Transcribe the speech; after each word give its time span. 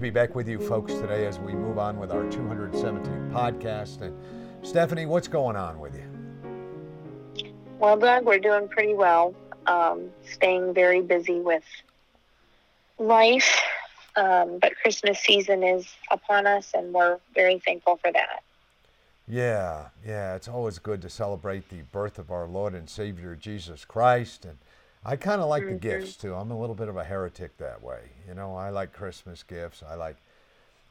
To 0.00 0.02
be 0.02 0.08
back 0.08 0.34
with 0.34 0.48
you 0.48 0.58
folks 0.58 0.94
today 0.94 1.26
as 1.26 1.38
we 1.38 1.52
move 1.52 1.76
on 1.76 1.98
with 1.98 2.10
our 2.10 2.22
217th 2.24 3.30
podcast. 3.32 4.00
And 4.00 4.16
Stephanie, 4.66 5.04
what's 5.04 5.28
going 5.28 5.56
on 5.56 5.78
with 5.78 5.94
you? 5.94 7.44
Well, 7.78 7.98
Doug, 7.98 8.24
we're 8.24 8.38
doing 8.38 8.66
pretty 8.66 8.94
well. 8.94 9.34
Um, 9.66 10.08
staying 10.22 10.72
very 10.72 11.02
busy 11.02 11.40
with 11.40 11.64
life. 12.98 13.60
Um, 14.16 14.58
but 14.58 14.72
Christmas 14.80 15.20
season 15.20 15.62
is 15.62 15.86
upon 16.10 16.46
us, 16.46 16.70
and 16.72 16.94
we're 16.94 17.18
very 17.34 17.58
thankful 17.58 17.98
for 17.98 18.10
that. 18.10 18.42
Yeah, 19.28 19.88
yeah, 20.06 20.34
it's 20.34 20.48
always 20.48 20.78
good 20.78 21.02
to 21.02 21.10
celebrate 21.10 21.68
the 21.68 21.82
birth 21.92 22.18
of 22.18 22.30
our 22.30 22.46
Lord 22.46 22.74
and 22.74 22.88
Savior 22.88 23.36
Jesus 23.36 23.84
Christ. 23.84 24.46
And 24.46 24.56
I 25.04 25.16
kind 25.16 25.40
of 25.40 25.48
like 25.48 25.64
the 25.64 25.70
mm, 25.70 25.76
mm. 25.76 25.80
gifts 25.80 26.16
too. 26.16 26.34
I'm 26.34 26.50
a 26.50 26.58
little 26.58 26.74
bit 26.74 26.88
of 26.88 26.96
a 26.96 27.04
heretic 27.04 27.56
that 27.58 27.82
way. 27.82 28.00
You 28.28 28.34
know, 28.34 28.54
I 28.54 28.70
like 28.70 28.92
Christmas 28.92 29.42
gifts. 29.42 29.82
I 29.88 29.94
like, 29.94 30.16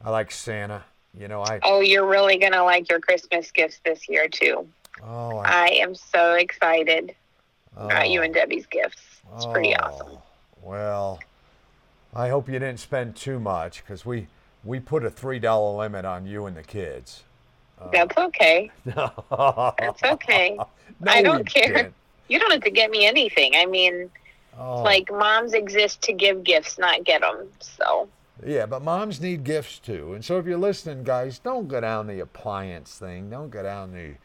I 0.03 0.09
like 0.09 0.31
Santa. 0.31 0.83
You 1.17 1.27
know, 1.27 1.41
I. 1.43 1.59
Oh, 1.63 1.81
you're 1.81 2.07
really 2.07 2.37
gonna 2.37 2.63
like 2.63 2.89
your 2.89 2.99
Christmas 2.99 3.51
gifts 3.51 3.79
this 3.83 4.07
year 4.09 4.27
too. 4.27 4.67
Oh, 5.03 5.37
I 5.37 5.67
am 5.81 5.95
so 5.95 6.33
excited 6.33 7.15
about 7.75 8.09
you 8.09 8.21
oh, 8.21 8.23
and 8.23 8.33
Debbie's 8.33 8.65
gifts. 8.65 9.21
It's 9.35 9.45
pretty 9.45 9.75
oh, 9.75 9.83
awesome. 9.83 10.17
Well, 10.61 11.19
I 12.13 12.29
hope 12.29 12.47
you 12.47 12.59
didn't 12.59 12.79
spend 12.79 13.15
too 13.15 13.39
much 13.39 13.83
because 13.83 14.05
we 14.05 14.27
we 14.63 14.79
put 14.79 15.03
a 15.03 15.09
three 15.09 15.39
dollar 15.39 15.77
limit 15.77 16.05
on 16.05 16.25
you 16.25 16.45
and 16.45 16.55
the 16.55 16.63
kids. 16.63 17.23
That's 17.91 18.17
okay. 18.17 18.69
That's 18.85 20.03
okay. 20.03 20.57
No, 20.99 21.11
I 21.11 21.21
don't 21.21 21.47
care. 21.47 21.73
didn't. 21.73 21.93
You 22.29 22.39
don't 22.39 22.51
have 22.51 22.61
to 22.61 22.71
get 22.71 22.89
me 22.91 23.05
anything. 23.05 23.53
I 23.55 23.65
mean, 23.65 24.09
Oh. 24.57 24.81
like 24.83 25.09
moms 25.11 25.53
exist 25.53 26.01
to 26.03 26.13
give 26.13 26.43
gifts, 26.43 26.77
not 26.77 27.03
get 27.05 27.21
them. 27.21 27.47
So 27.59 28.09
Yeah, 28.45 28.65
but 28.65 28.81
moms 28.81 29.19
need 29.21 29.43
gifts 29.43 29.79
too. 29.79 30.13
And 30.13 30.23
so 30.23 30.37
if 30.37 30.45
you're 30.45 30.57
listening, 30.57 31.03
guys, 31.03 31.39
don't 31.39 31.67
go 31.67 31.79
down 31.81 32.07
the 32.07 32.19
appliance 32.21 32.97
thing. 32.97 33.29
Don't 33.29 33.49
go 33.49 33.63
down 33.63 33.93
the. 33.93 34.15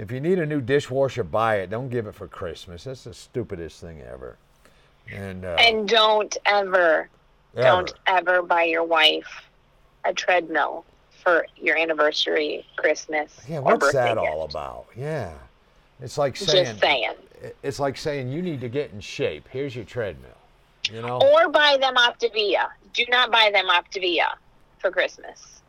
If 0.00 0.10
you 0.12 0.20
need 0.20 0.38
a 0.38 0.46
new 0.46 0.60
dishwasher, 0.60 1.24
buy 1.24 1.56
it. 1.56 1.70
Don't 1.70 1.88
give 1.88 2.06
it 2.06 2.14
for 2.14 2.28
Christmas. 2.28 2.84
That's 2.84 3.04
the 3.04 3.14
stupidest 3.14 3.80
thing 3.80 4.00
ever. 4.02 4.36
And, 5.12 5.44
uh, 5.44 5.56
and 5.58 5.88
don't 5.88 6.36
ever, 6.46 7.08
ever. 7.56 7.62
don't 7.64 7.92
ever 8.06 8.42
buy 8.42 8.64
your 8.64 8.84
wife 8.84 9.48
a 10.04 10.12
treadmill 10.14 10.84
for 11.22 11.44
your 11.56 11.76
anniversary, 11.76 12.64
Christmas, 12.76 13.32
Yeah, 13.48 13.58
what's 13.58 13.92
that 13.92 14.14
gift. 14.16 14.26
all 14.26 14.44
about? 14.44 14.86
Yeah, 14.96 15.32
it's 16.00 16.16
like 16.16 16.36
saying. 16.36 16.64
Just 16.66 16.80
saying. 16.80 17.12
It's 17.62 17.80
like 17.80 17.96
saying 17.96 18.30
you 18.30 18.42
need 18.42 18.60
to 18.60 18.68
get 18.68 18.92
in 18.92 19.00
shape. 19.00 19.48
Here's 19.50 19.74
your 19.74 19.84
treadmill. 19.84 20.30
You 20.90 21.02
know. 21.02 21.20
Or 21.20 21.48
buy 21.48 21.76
them 21.80 21.96
Optavia. 21.96 22.68
Do 22.92 23.04
not 23.08 23.30
buy 23.30 23.50
them 23.52 23.66
Optavia 23.68 24.34
for 24.78 24.90
Christmas. 24.90 25.60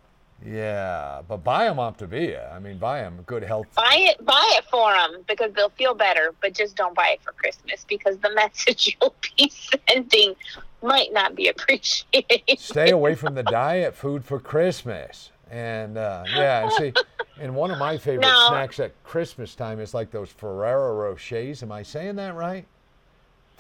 Yeah, 0.46 1.22
but 1.28 1.44
buy 1.44 1.66
them 1.66 1.78
Optavia. 1.78 2.52
I 2.54 2.60
mean, 2.60 2.80
buy 2.80 3.02
them 3.02 3.20
good 3.28 3.44
health. 3.44 3.68
Buy 3.76 3.96
it, 3.98 4.26
buy 4.26 4.54
it 4.58 4.66
for 4.72 4.92
them 4.92 5.24
because 5.28 5.54
they'll 5.54 5.70
feel 5.70 5.94
better. 5.94 6.34
But 6.42 6.54
just 6.56 6.76
don't 6.76 6.96
buy 6.96 7.10
it 7.10 7.22
for 7.22 7.32
Christmas 7.34 7.86
because 7.88 8.18
the 8.18 8.32
message 8.36 8.98
you'll 9.00 9.16
be 9.38 9.52
sending 9.88 10.36
might 10.82 11.14
not 11.14 11.36
be 11.36 11.48
appreciated. 11.48 12.60
Stay 12.60 12.90
away 12.90 13.14
from 13.14 13.36
the 13.36 13.44
diet 13.44 13.96
food 13.96 14.26
for 14.26 14.40
Christmas. 14.40 15.32
And 15.52 15.98
uh, 15.98 16.24
yeah, 16.34 16.70
see, 16.70 16.94
and 17.42 17.56
one 17.56 17.72
of 17.72 17.80
my 17.80 17.98
favorite 17.98 18.28
No. 18.28 18.48
snacks 18.50 18.80
at 18.80 18.92
Christmas 19.04 19.56
time 19.56 19.80
is 19.80 19.94
like 19.94 20.12
those 20.12 20.30
Ferrero 20.30 20.94
Rochers. 20.94 21.64
Am 21.64 21.72
I 21.72 21.82
saying 21.84 22.16
that 22.18 22.36
right? 22.36 22.66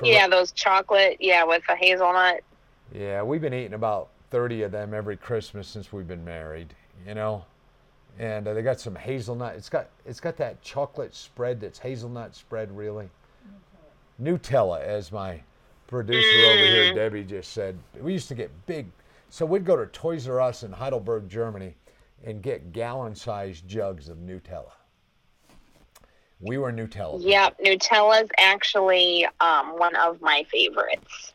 Yeah, 0.04 0.28
those 0.28 0.52
chocolate. 0.52 1.18
Yeah, 1.20 1.44
with 1.44 1.64
a 1.68 1.76
hazelnut. 1.76 2.42
Yeah, 2.94 3.24
we've 3.24 3.42
been 3.42 3.54
eating 3.54 3.74
about 3.74 4.10
30 4.30 4.64
of 4.64 4.72
them 4.72 4.94
every 4.94 5.18
Christmas 5.18 5.68
since 5.68 5.92
we've 5.92 6.08
been 6.08 6.24
married, 6.24 6.74
you 7.08 7.16
know. 7.16 7.46
And 8.20 8.48
uh, 8.48 8.54
they 8.54 8.62
got 8.62 8.80
some 8.80 8.96
hazelnut. 8.96 9.56
It's 9.56 9.70
got 9.70 9.88
it's 10.06 10.20
got 10.20 10.38
that 10.38 10.62
chocolate 10.62 11.16
spread 11.16 11.60
that's 11.62 11.80
hazelnut 11.80 12.36
spread 12.36 12.76
really. 12.76 13.10
Nutella 14.22 14.82
as 14.82 15.12
my 15.12 15.42
producer 15.88 16.46
over 16.46 16.66
here 16.66 16.94
Debbie 16.94 17.24
just 17.24 17.54
said. 17.54 17.78
We 18.00 18.14
used 18.14 18.28
to 18.28 18.36
get 18.36 18.52
big 18.66 18.88
so 19.30 19.46
we'd 19.46 19.64
go 19.66 19.78
to 19.78 19.86
Toys 19.88 20.28
R 20.28 20.42
Us 20.42 20.64
in 20.64 20.74
Heidelberg, 20.74 21.30
Germany 21.30 21.74
and 22.24 22.42
get 22.42 22.72
gallon-sized 22.72 23.68
jugs 23.68 24.10
of 24.10 24.18
Nutella. 24.18 24.72
We 26.40 26.58
were 26.58 26.72
Nutella. 26.72 27.24
Yep, 27.24 27.60
Nutella's 27.64 28.30
actually 28.40 29.28
um, 29.40 29.78
one 29.78 29.96
of 29.96 30.22
my 30.22 30.44
favorites. 30.52 31.34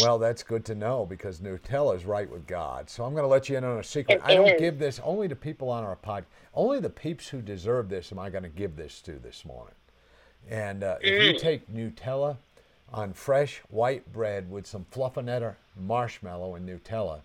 Well, 0.00 0.18
that's 0.18 0.42
good 0.42 0.64
to 0.66 0.74
know 0.74 1.04
because 1.04 1.40
Nutella 1.40 1.94
is 1.96 2.06
right 2.06 2.30
with 2.30 2.46
God. 2.46 2.88
So 2.88 3.04
I'm 3.04 3.12
going 3.12 3.24
to 3.24 3.28
let 3.28 3.50
you 3.50 3.58
in 3.58 3.64
on 3.64 3.78
a 3.78 3.84
secret. 3.84 4.16
It 4.16 4.22
I 4.24 4.34
don't 4.34 4.48
is. 4.48 4.58
give 4.58 4.78
this 4.78 4.98
only 5.04 5.28
to 5.28 5.36
people 5.36 5.68
on 5.68 5.84
our 5.84 5.96
pod. 5.96 6.24
Only 6.54 6.80
the 6.80 6.88
peeps 6.88 7.28
who 7.28 7.42
deserve 7.42 7.90
this 7.90 8.10
am 8.10 8.18
I 8.18 8.30
going 8.30 8.44
to 8.44 8.48
give 8.48 8.76
this 8.76 9.02
to 9.02 9.12
this 9.12 9.44
morning. 9.44 9.74
And 10.48 10.82
uh, 10.82 10.96
if 11.02 11.12
Mm. 11.20 11.26
you 11.34 11.38
take 11.38 11.70
Nutella 11.70 12.38
on 12.90 13.12
fresh 13.12 13.60
white 13.68 14.10
bread 14.12 14.50
with 14.50 14.66
some 14.66 14.86
fluffernutter, 14.90 15.56
marshmallow, 15.78 16.54
and 16.54 16.66
Nutella, 16.66 17.20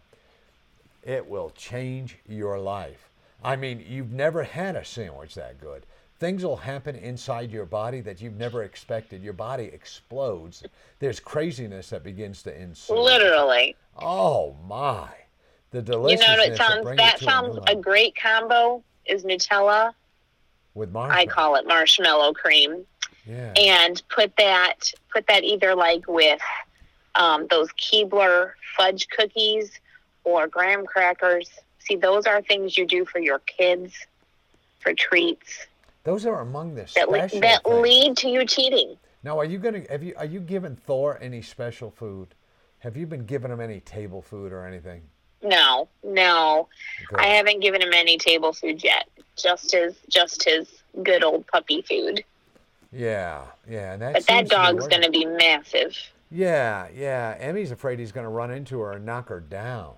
it 1.08 1.28
will 1.28 1.50
change 1.52 2.18
your 2.28 2.60
life. 2.60 3.10
I 3.44 3.56
mean, 3.56 3.84
you've 3.88 4.12
never 4.12 4.44
had 4.44 4.76
a 4.76 4.84
sandwich 4.84 5.36
that 5.36 5.60
good. 5.60 5.86
Things 6.20 6.44
will 6.44 6.58
happen 6.58 6.96
inside 6.96 7.52
your 7.52 7.66
body 7.66 8.02
that 8.02 8.20
you've 8.22 8.36
never 8.38 8.64
expected. 8.64 9.24
Your 9.24 9.34
body 9.34 9.66
explodes. 9.66 10.64
There's 11.00 11.20
craziness 11.20 11.92
that 11.92 12.04
begins 12.04 12.44
to 12.44 12.62
ensue. 12.62 12.96
Literally. 12.96 13.76
Oh 13.96 14.56
my! 14.68 15.10
The 15.72 15.78
You 15.78 15.84
deliciousness 15.84 16.38
know, 16.38 16.44
it 16.44 16.58
sounds 16.58 16.98
that 16.98 17.18
to 17.20 17.26
a 17.26 17.30
sounds 17.30 17.60
a 17.68 17.76
great 17.76 18.16
combo 18.16 18.84
is 19.06 19.24
Nutella. 19.24 19.94
with 20.74 20.92
marshmallow. 20.92 21.22
I 21.22 21.26
call 21.26 21.56
it 21.56 21.68
marshmallow 21.68 22.34
cream, 22.34 22.86
yeah. 23.26 23.54
and 23.56 24.02
put 24.10 24.34
that 24.38 24.92
put 25.14 25.26
that 25.28 25.44
either 25.44 25.76
like 25.76 26.08
with 26.08 26.42
um, 27.16 27.48
those 27.50 27.70
Keebler 27.74 28.52
fudge 28.76 29.08
cookies 29.10 29.72
or 30.28 30.46
graham 30.46 30.86
crackers. 30.86 31.50
See, 31.80 31.96
those 31.96 32.26
are 32.26 32.42
things 32.42 32.78
you 32.78 32.86
do 32.86 33.06
for 33.06 33.20
your 33.20 33.40
kids 33.40 33.94
for 34.82 34.94
treats 34.94 35.68
Those 36.04 36.26
are 36.26 36.42
among 36.42 36.76
the 36.76 36.90
that 36.96 37.10
le- 37.10 37.40
that 37.40 37.66
lead 37.66 38.18
to 38.18 38.30
you 38.30 38.46
cheating. 38.46 38.98
Now, 39.24 39.40
are 39.40 39.46
you 39.46 39.58
gonna 39.58 39.84
have 39.90 40.04
you 40.04 40.14
are 40.18 40.26
you 40.26 40.42
giving 40.42 40.76
Thor 40.76 41.18
any 41.22 41.42
special 41.42 41.90
food? 41.90 42.36
Have 42.80 42.98
you 42.98 43.08
been 43.08 43.26
giving 43.26 43.52
him 43.52 43.62
any 43.62 43.80
table 43.80 44.22
food 44.22 44.52
or 44.52 44.66
anything? 44.66 45.02
No, 45.42 45.88
no, 46.04 46.68
Good. 47.10 47.20
I 47.20 47.28
haven't 47.28 47.62
given 47.62 47.82
him 47.82 47.94
any 47.94 48.18
table 48.18 48.54
food 48.54 48.84
yet. 48.84 49.08
Just 49.38 49.72
his 49.72 49.96
just 50.10 50.44
his 50.44 50.68
good 51.04 51.24
old 51.24 51.48
puppy 51.48 51.82
food. 51.84 52.24
Yeah, 52.92 53.44
yeah, 53.70 53.94
and 53.94 54.02
that. 54.02 54.14
But 54.14 54.28
that 54.28 54.50
dog's 54.50 54.88
going 54.88 55.04
to 55.04 55.12
be 55.12 55.26
massive. 55.26 55.98
Yeah, 56.32 56.88
yeah. 56.96 57.36
Emmy's 57.40 57.72
afraid 57.72 58.00
he's 58.00 58.12
going 58.12 58.24
to 58.26 58.30
run 58.30 58.52
into 58.52 58.80
her 58.80 58.94
and 58.94 59.06
knock 59.06 59.30
her 59.30 59.40
down. 59.40 59.94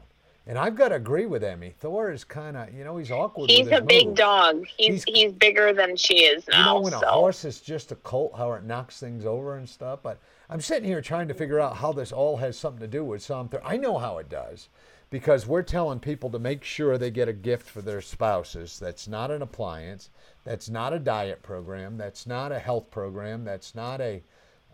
And 0.49 0.57
I've 0.57 0.75
got 0.75 0.89
to 0.89 0.95
agree 0.95 1.27
with 1.27 1.43
Emmy. 1.43 1.75
Thor 1.77 2.11
is 2.11 2.23
kind 2.23 2.57
of, 2.57 2.73
you 2.73 2.83
know, 2.83 2.97
he's 2.97 3.11
awkward. 3.11 3.51
He's 3.51 3.67
a 3.67 3.81
big 3.81 4.07
moves. 4.07 4.19
dog. 4.19 4.65
He's, 4.77 5.03
He's- 5.03 5.05
he's 5.07 5.31
bigger 5.31 5.73
than 5.73 5.95
she 5.95 6.21
is 6.25 6.43
You 6.47 6.53
know, 6.53 6.63
now. 6.63 6.79
when 6.79 6.93
a 6.95 6.99
so 6.99 7.05
horse 7.07 7.45
is 7.45 7.61
just 7.61 7.91
a 7.91 7.95
colt, 7.97 8.33
how 8.35 8.53
it 8.53 8.63
knocks 8.63 8.99
things 8.99 9.27
over 9.27 9.57
and 9.57 9.69
stuff. 9.69 9.99
But 10.01 10.17
I'm 10.49 10.59
sitting 10.59 10.89
here 10.89 11.01
trying 11.03 11.27
to 11.27 11.35
figure 11.35 11.59
out 11.59 11.77
how 11.77 11.91
this 11.93 12.11
all 12.11 12.37
has 12.37 12.57
something 12.57 12.79
to 12.81 12.87
do 12.87 13.03
with 13.03 13.21
Psalm 13.21 13.47
30. 13.47 13.63
I 13.63 13.77
know 13.77 13.99
how 13.99 14.17
it 14.17 14.27
does 14.27 14.69
because 15.11 15.45
we're 15.45 15.61
telling 15.61 15.99
people 15.99 16.31
to 16.31 16.39
make 16.39 16.63
sure 16.63 16.97
they 16.97 17.11
get 17.11 17.27
a 17.29 17.33
gift 17.33 17.69
for 17.69 17.83
their 17.83 18.01
spouses 18.01 18.79
that's 18.79 19.07
not 19.07 19.29
an 19.29 19.43
appliance, 19.43 20.09
that's 20.45 20.67
not 20.67 20.93
a 20.93 20.99
diet 20.99 21.43
program, 21.43 21.95
that's 21.95 22.25
not 22.25 22.51
a 22.51 22.57
health 22.57 22.89
program, 22.89 23.43
that's 23.43 23.75
not 23.75 24.01
a 24.01 24.23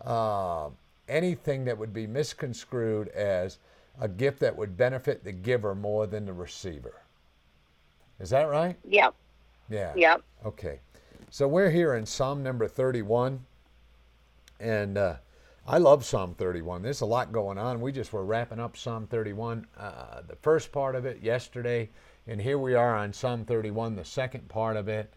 uh, 0.02 0.70
anything 1.06 1.66
that 1.66 1.76
would 1.76 1.92
be 1.92 2.06
misconstrued 2.06 3.08
as 3.08 3.58
a 4.00 4.08
gift 4.08 4.40
that 4.40 4.56
would 4.56 4.76
benefit 4.76 5.24
the 5.24 5.32
giver 5.32 5.74
more 5.74 6.06
than 6.06 6.26
the 6.26 6.32
receiver. 6.32 7.02
Is 8.20 8.30
that 8.30 8.44
right? 8.44 8.76
yep, 8.88 9.14
Yeah. 9.68 9.92
yep. 9.96 10.22
Okay. 10.44 10.80
So 11.30 11.48
we're 11.48 11.70
here 11.70 11.94
in 11.94 12.06
Psalm 12.06 12.42
number 12.42 12.68
31. 12.68 13.44
And 14.60 14.96
uh, 14.96 15.16
I 15.66 15.78
love 15.78 16.04
Psalm 16.04 16.34
31. 16.34 16.82
There's 16.82 17.00
a 17.00 17.06
lot 17.06 17.32
going 17.32 17.58
on. 17.58 17.80
We 17.80 17.92
just 17.92 18.12
were 18.12 18.24
wrapping 18.24 18.60
up 18.60 18.76
Psalm 18.76 19.06
31, 19.08 19.66
uh, 19.76 20.22
the 20.26 20.36
first 20.36 20.72
part 20.72 20.94
of 20.94 21.04
it 21.04 21.22
yesterday, 21.22 21.90
and 22.28 22.40
here 22.40 22.58
we 22.58 22.74
are 22.74 22.96
on 22.96 23.12
Psalm 23.12 23.44
31, 23.44 23.96
the 23.96 24.04
second 24.04 24.48
part 24.48 24.76
of 24.76 24.88
it. 24.88 25.12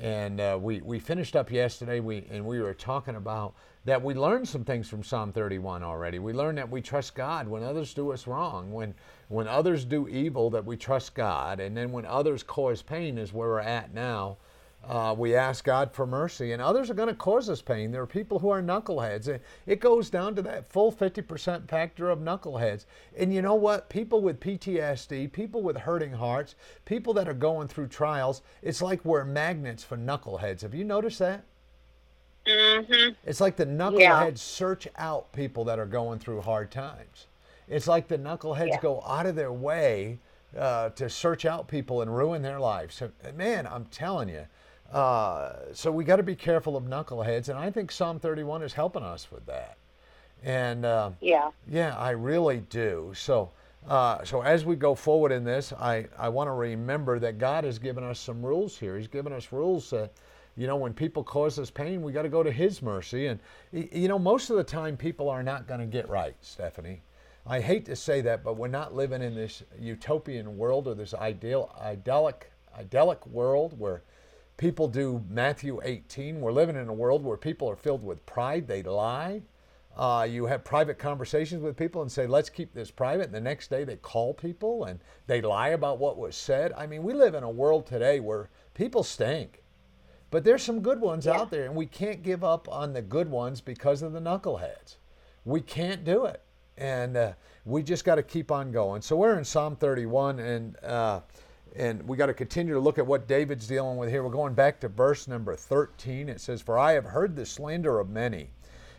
And 0.00 0.40
uh, 0.40 0.58
we, 0.60 0.80
we 0.80 0.98
finished 0.98 1.36
up 1.36 1.50
yesterday, 1.50 2.00
we, 2.00 2.26
and 2.30 2.44
we 2.44 2.60
were 2.60 2.74
talking 2.74 3.14
about 3.14 3.54
that 3.84 4.02
we 4.02 4.14
learned 4.14 4.48
some 4.48 4.64
things 4.64 4.88
from 4.88 5.02
Psalm 5.02 5.32
31 5.32 5.82
already. 5.82 6.18
We 6.18 6.32
learned 6.32 6.58
that 6.58 6.70
we 6.70 6.80
trust 6.80 7.14
God 7.14 7.48
when 7.48 7.62
others 7.62 7.94
do 7.94 8.12
us 8.12 8.26
wrong, 8.26 8.72
when, 8.72 8.94
when 9.28 9.48
others 9.48 9.84
do 9.84 10.08
evil, 10.08 10.50
that 10.50 10.64
we 10.64 10.76
trust 10.76 11.14
God. 11.14 11.60
And 11.60 11.76
then 11.76 11.90
when 11.92 12.06
others 12.06 12.42
cause 12.42 12.82
pain, 12.82 13.18
is 13.18 13.32
where 13.32 13.48
we're 13.48 13.60
at 13.60 13.92
now 13.92 14.36
uh, 14.84 15.14
we 15.16 15.36
ask 15.36 15.64
God 15.64 15.92
for 15.92 16.06
mercy, 16.06 16.52
and 16.52 16.60
others 16.60 16.90
are 16.90 16.94
going 16.94 17.08
to 17.08 17.14
cause 17.14 17.48
us 17.48 17.62
pain. 17.62 17.92
There 17.92 18.02
are 18.02 18.06
people 18.06 18.38
who 18.38 18.48
are 18.48 18.62
knuckleheads. 18.62 19.28
It, 19.28 19.42
it 19.66 19.80
goes 19.80 20.10
down 20.10 20.34
to 20.34 20.42
that 20.42 20.66
full 20.66 20.92
50% 20.92 21.68
factor 21.68 22.10
of 22.10 22.18
knuckleheads. 22.18 22.86
And 23.16 23.32
you 23.32 23.42
know 23.42 23.54
what? 23.54 23.88
People 23.88 24.22
with 24.22 24.40
PTSD, 24.40 25.30
people 25.32 25.62
with 25.62 25.76
hurting 25.76 26.12
hearts, 26.12 26.56
people 26.84 27.14
that 27.14 27.28
are 27.28 27.34
going 27.34 27.68
through 27.68 27.88
trials, 27.88 28.42
it's 28.60 28.82
like 28.82 29.04
we're 29.04 29.24
magnets 29.24 29.84
for 29.84 29.96
knuckleheads. 29.96 30.62
Have 30.62 30.74
you 30.74 30.84
noticed 30.84 31.20
that? 31.20 31.44
Mm-hmm. 32.46 33.14
It's 33.24 33.40
like 33.40 33.56
the 33.56 33.66
knuckleheads 33.66 33.98
yeah. 34.00 34.30
search 34.34 34.88
out 34.96 35.32
people 35.32 35.64
that 35.64 35.78
are 35.78 35.86
going 35.86 36.18
through 36.18 36.40
hard 36.40 36.70
times. 36.70 37.26
It's 37.68 37.86
like 37.86 38.08
the 38.08 38.18
knuckleheads 38.18 38.68
yeah. 38.68 38.80
go 38.80 39.02
out 39.06 39.26
of 39.26 39.36
their 39.36 39.52
way 39.52 40.18
uh, 40.56 40.90
to 40.90 41.08
search 41.08 41.44
out 41.44 41.68
people 41.68 42.02
and 42.02 42.14
ruin 42.14 42.42
their 42.42 42.60
lives. 42.60 42.96
So, 42.96 43.10
man, 43.36 43.66
I'm 43.66 43.84
telling 43.86 44.28
you 44.28 44.46
uh, 44.92 45.52
so 45.72 45.90
we 45.90 46.04
got 46.04 46.16
to 46.16 46.22
be 46.22 46.34
careful 46.34 46.76
of 46.76 46.84
knuckleheads, 46.84 47.48
and 47.48 47.58
I 47.58 47.70
think 47.70 47.90
Psalm 47.90 48.20
31 48.20 48.62
is 48.62 48.74
helping 48.74 49.02
us 49.02 49.30
with 49.32 49.46
that. 49.46 49.78
And 50.44 50.84
uh, 50.84 51.12
yeah, 51.20 51.50
yeah, 51.68 51.96
I 51.96 52.10
really 52.10 52.58
do. 52.68 53.12
So, 53.14 53.50
uh, 53.88 54.22
so 54.24 54.42
as 54.42 54.64
we 54.64 54.76
go 54.76 54.94
forward 54.94 55.32
in 55.32 55.44
this, 55.44 55.72
I, 55.72 56.06
I 56.18 56.28
want 56.28 56.48
to 56.48 56.52
remember 56.52 57.18
that 57.20 57.38
God 57.38 57.64
has 57.64 57.78
given 57.78 58.04
us 58.04 58.18
some 58.18 58.44
rules 58.44 58.76
here. 58.76 58.98
He's 58.98 59.08
given 59.08 59.32
us 59.32 59.50
rules 59.50 59.88
that, 59.90 60.10
you 60.56 60.66
know, 60.66 60.76
when 60.76 60.92
people 60.92 61.24
cause 61.24 61.58
us 61.58 61.70
pain, 61.70 62.02
we 62.02 62.12
got 62.12 62.22
to 62.22 62.28
go 62.28 62.42
to 62.42 62.52
His 62.52 62.82
mercy. 62.82 63.26
And 63.26 63.40
you 63.72 64.08
know, 64.08 64.18
most 64.18 64.50
of 64.50 64.56
the 64.56 64.64
time, 64.64 64.96
people 64.96 65.28
are 65.28 65.42
not 65.42 65.66
going 65.66 65.80
to 65.80 65.86
get 65.86 66.08
right, 66.08 66.36
Stephanie. 66.40 67.02
I 67.46 67.60
hate 67.60 67.84
to 67.86 67.96
say 67.96 68.20
that, 68.20 68.44
but 68.44 68.56
we're 68.56 68.68
not 68.68 68.94
living 68.94 69.22
in 69.22 69.34
this 69.34 69.62
utopian 69.80 70.56
world 70.56 70.86
or 70.86 70.94
this 70.94 71.14
ideal, 71.14 71.74
idyllic, 71.80 72.52
idyllic 72.78 73.26
world 73.26 73.78
where 73.78 74.02
People 74.62 74.86
do 74.86 75.24
Matthew 75.28 75.80
18. 75.82 76.40
We're 76.40 76.52
living 76.52 76.76
in 76.76 76.88
a 76.88 76.92
world 76.92 77.24
where 77.24 77.36
people 77.36 77.68
are 77.68 77.76
filled 77.76 78.04
with 78.04 78.24
pride, 78.26 78.68
they 78.68 78.82
lie. 78.82 79.42
Uh, 79.96 80.26
you 80.30 80.46
have 80.46 80.62
private 80.62 80.98
conversations 80.98 81.62
with 81.62 81.76
people 81.76 82.00
and 82.00 82.10
say, 82.10 82.26
let's 82.28 82.48
keep 82.48 82.72
this 82.72 82.90
private. 82.90 83.26
And 83.26 83.34
the 83.34 83.40
next 83.40 83.70
day 83.70 83.84
they 83.84 83.96
call 83.96 84.32
people 84.32 84.84
and 84.84 85.00
they 85.26 85.40
lie 85.40 85.70
about 85.70 85.98
what 85.98 86.16
was 86.16 86.36
said. 86.36 86.72
I 86.74 86.86
mean, 86.86 87.02
we 87.02 87.12
live 87.12 87.34
in 87.34 87.42
a 87.42 87.50
world 87.50 87.86
today 87.86 88.20
where 88.20 88.50
people 88.72 89.02
stink. 89.02 89.61
But 90.32 90.44
there's 90.44 90.62
some 90.62 90.80
good 90.80 90.98
ones 90.98 91.26
yeah. 91.26 91.38
out 91.38 91.50
there, 91.50 91.66
and 91.66 91.76
we 91.76 91.84
can't 91.84 92.22
give 92.22 92.42
up 92.42 92.66
on 92.70 92.94
the 92.94 93.02
good 93.02 93.30
ones 93.30 93.60
because 93.60 94.00
of 94.00 94.14
the 94.14 94.18
knuckleheads. 94.18 94.96
We 95.44 95.60
can't 95.60 96.04
do 96.04 96.24
it. 96.24 96.40
And 96.78 97.18
uh, 97.18 97.32
we 97.66 97.82
just 97.82 98.06
got 98.06 98.14
to 98.14 98.22
keep 98.22 98.50
on 98.50 98.72
going. 98.72 99.02
So 99.02 99.14
we're 99.14 99.36
in 99.36 99.44
Psalm 99.44 99.76
31, 99.76 100.38
and 100.38 100.82
uh, 100.82 101.20
and 101.76 102.02
we 102.08 102.16
got 102.16 102.26
to 102.26 102.34
continue 102.34 102.72
to 102.72 102.80
look 102.80 102.98
at 102.98 103.06
what 103.06 103.28
David's 103.28 103.66
dealing 103.66 103.98
with 103.98 104.08
here. 104.08 104.22
We're 104.22 104.30
going 104.30 104.54
back 104.54 104.80
to 104.80 104.88
verse 104.88 105.28
number 105.28 105.54
13. 105.54 106.30
It 106.30 106.40
says, 106.40 106.62
For 106.62 106.78
I 106.78 106.92
have 106.92 107.04
heard 107.04 107.36
the 107.36 107.44
slander 107.44 108.00
of 108.00 108.08
many. 108.08 108.52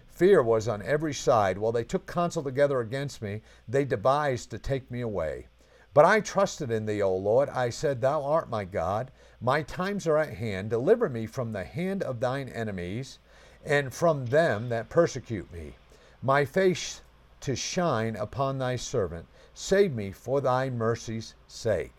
Fear 0.08 0.44
was 0.44 0.68
on 0.68 0.84
every 0.84 1.16
side. 1.16 1.58
While 1.58 1.72
they 1.72 1.84
took 1.84 2.06
counsel 2.06 2.44
together 2.44 2.80
against 2.80 3.24
me, 3.24 3.42
they 3.68 3.86
devised 3.86 4.52
to 4.52 4.60
take 4.60 4.92
me 4.92 5.02
away. 5.02 5.48
But 5.94 6.06
I 6.06 6.22
trusted 6.22 6.72
in 6.72 6.88
thee, 6.88 7.04
O 7.04 7.16
Lord. 7.16 7.50
I 7.50 7.70
said, 7.70 8.02
Thou 8.02 8.24
art 8.24 8.50
my 8.50 8.66
God. 8.66 9.12
My 9.40 9.62
times 9.62 10.08
are 10.08 10.18
at 10.18 10.34
hand. 10.34 10.72
Deliver 10.72 11.08
me 11.08 11.28
from 11.28 11.52
the 11.52 11.64
hand 11.64 12.02
of 12.02 12.20
thine 12.20 12.50
enemies 12.50 13.20
and 13.64 13.94
from 13.94 14.26
them 14.26 14.70
that 14.70 14.90
persecute 14.90 15.54
me. 15.54 15.76
My 16.24 16.46
face 16.46 17.02
to 17.42 17.56
shine 17.56 18.16
upon 18.16 18.58
thy 18.58 18.76
servant. 18.76 19.28
Save 19.54 19.94
me 19.94 20.12
for 20.12 20.42
thy 20.42 20.70
mercy's 20.70 21.36
sake. 21.48 21.94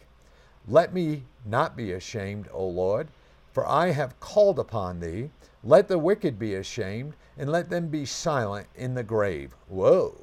Let 0.67 0.93
me 0.93 1.25
not 1.45 1.77
be 1.77 1.93
ashamed, 1.93 2.49
O 2.53 2.67
Lord, 2.67 3.09
for 3.53 3.67
I 3.69 3.91
have 3.91 4.19
called 4.19 4.59
upon 4.59 4.99
thee. 4.99 5.31
Let 5.63 5.87
the 5.87 5.99
wicked 5.99 6.39
be 6.39 6.55
ashamed, 6.55 7.15
and 7.37 7.51
let 7.51 7.71
them 7.71 7.89
be 7.89 8.07
silent 8.07 8.67
in 8.75 8.95
the 8.95 9.03
grave. 9.03 9.55
Whoa. 9.69 10.21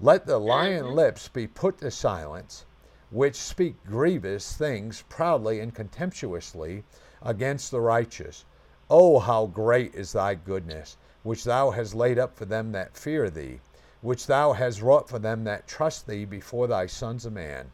Let 0.00 0.26
the 0.26 0.40
mm-hmm. 0.40 0.88
lips 0.88 1.28
be 1.28 1.46
put 1.46 1.78
to 1.78 1.90
silence, 1.90 2.66
which 3.12 3.36
speak 3.36 3.76
grievous 3.84 4.54
things 4.56 5.04
proudly 5.10 5.60
and 5.60 5.74
contemptuously 5.74 6.82
against 7.20 7.70
the 7.70 7.80
righteous. 7.80 8.46
Oh, 8.88 9.18
how 9.18 9.44
great 9.44 9.94
is 9.94 10.12
thy 10.12 10.34
goodness, 10.34 10.96
which 11.22 11.44
thou 11.44 11.70
hast 11.72 11.94
laid 11.94 12.18
up 12.18 12.34
for 12.34 12.46
them 12.46 12.72
that 12.72 12.96
fear 12.96 13.28
thee, 13.28 13.60
which 14.00 14.26
thou 14.26 14.54
hast 14.54 14.80
wrought 14.80 15.10
for 15.10 15.18
them 15.18 15.44
that 15.44 15.68
trust 15.68 16.06
thee 16.06 16.24
before 16.24 16.66
thy 16.66 16.86
sons 16.86 17.26
of 17.26 17.34
man. 17.34 17.70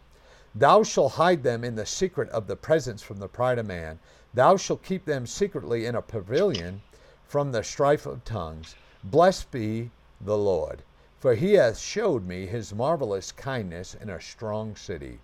Thou 0.56 0.82
shalt 0.82 1.12
hide 1.12 1.44
them 1.44 1.62
in 1.62 1.76
the 1.76 1.86
secret 1.86 2.28
of 2.30 2.48
the 2.48 2.56
presence 2.56 3.00
from 3.00 3.18
the 3.18 3.28
pride 3.28 3.60
of 3.60 3.66
man. 3.66 4.00
Thou 4.34 4.56
shalt 4.56 4.82
keep 4.82 5.04
them 5.04 5.24
secretly 5.24 5.86
in 5.86 5.94
a 5.94 6.02
pavilion 6.02 6.82
from 7.28 7.52
the 7.52 7.62
strife 7.62 8.06
of 8.06 8.24
tongues. 8.24 8.74
Blessed 9.04 9.52
be 9.52 9.92
the 10.20 10.36
Lord, 10.36 10.82
for 11.20 11.36
he 11.36 11.52
hath 11.54 11.78
showed 11.78 12.26
me 12.26 12.46
his 12.46 12.74
marvelous 12.74 13.30
kindness 13.30 13.94
in 13.94 14.10
a 14.10 14.20
strong 14.20 14.74
city. 14.74 15.20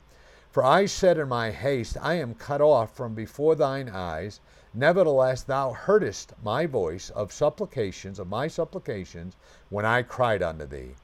For 0.54 0.62
I 0.64 0.86
said 0.86 1.18
in 1.18 1.26
my 1.26 1.50
haste, 1.50 1.96
I 2.00 2.14
am 2.14 2.36
cut 2.36 2.60
off 2.60 2.94
from 2.94 3.12
before 3.12 3.56
thine 3.56 3.88
eyes. 3.88 4.38
Nevertheless, 4.72 5.42
thou 5.42 5.72
heardest 5.72 6.32
my 6.44 6.64
voice 6.64 7.10
of 7.10 7.32
supplications, 7.32 8.20
of 8.20 8.28
my 8.28 8.46
supplications, 8.46 9.34
when 9.68 9.84
I 9.84 10.02
cried 10.04 10.44
unto 10.44 10.64
thee. 10.64 10.94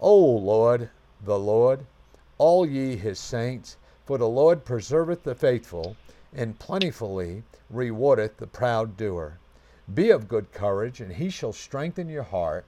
O 0.00 0.14
Lord, 0.14 0.90
the 1.24 1.38
Lord, 1.38 1.86
all 2.36 2.66
ye 2.66 2.94
his 2.96 3.18
saints, 3.18 3.78
for 4.04 4.18
the 4.18 4.28
Lord 4.28 4.66
preserveth 4.66 5.22
the 5.22 5.34
faithful, 5.34 5.96
and 6.34 6.58
plentifully 6.58 7.44
rewardeth 7.70 8.36
the 8.36 8.46
proud 8.46 8.98
doer. 8.98 9.38
Be 9.94 10.10
of 10.10 10.28
good 10.28 10.52
courage, 10.52 11.00
and 11.00 11.14
he 11.14 11.30
shall 11.30 11.54
strengthen 11.54 12.10
your 12.10 12.24
heart, 12.24 12.66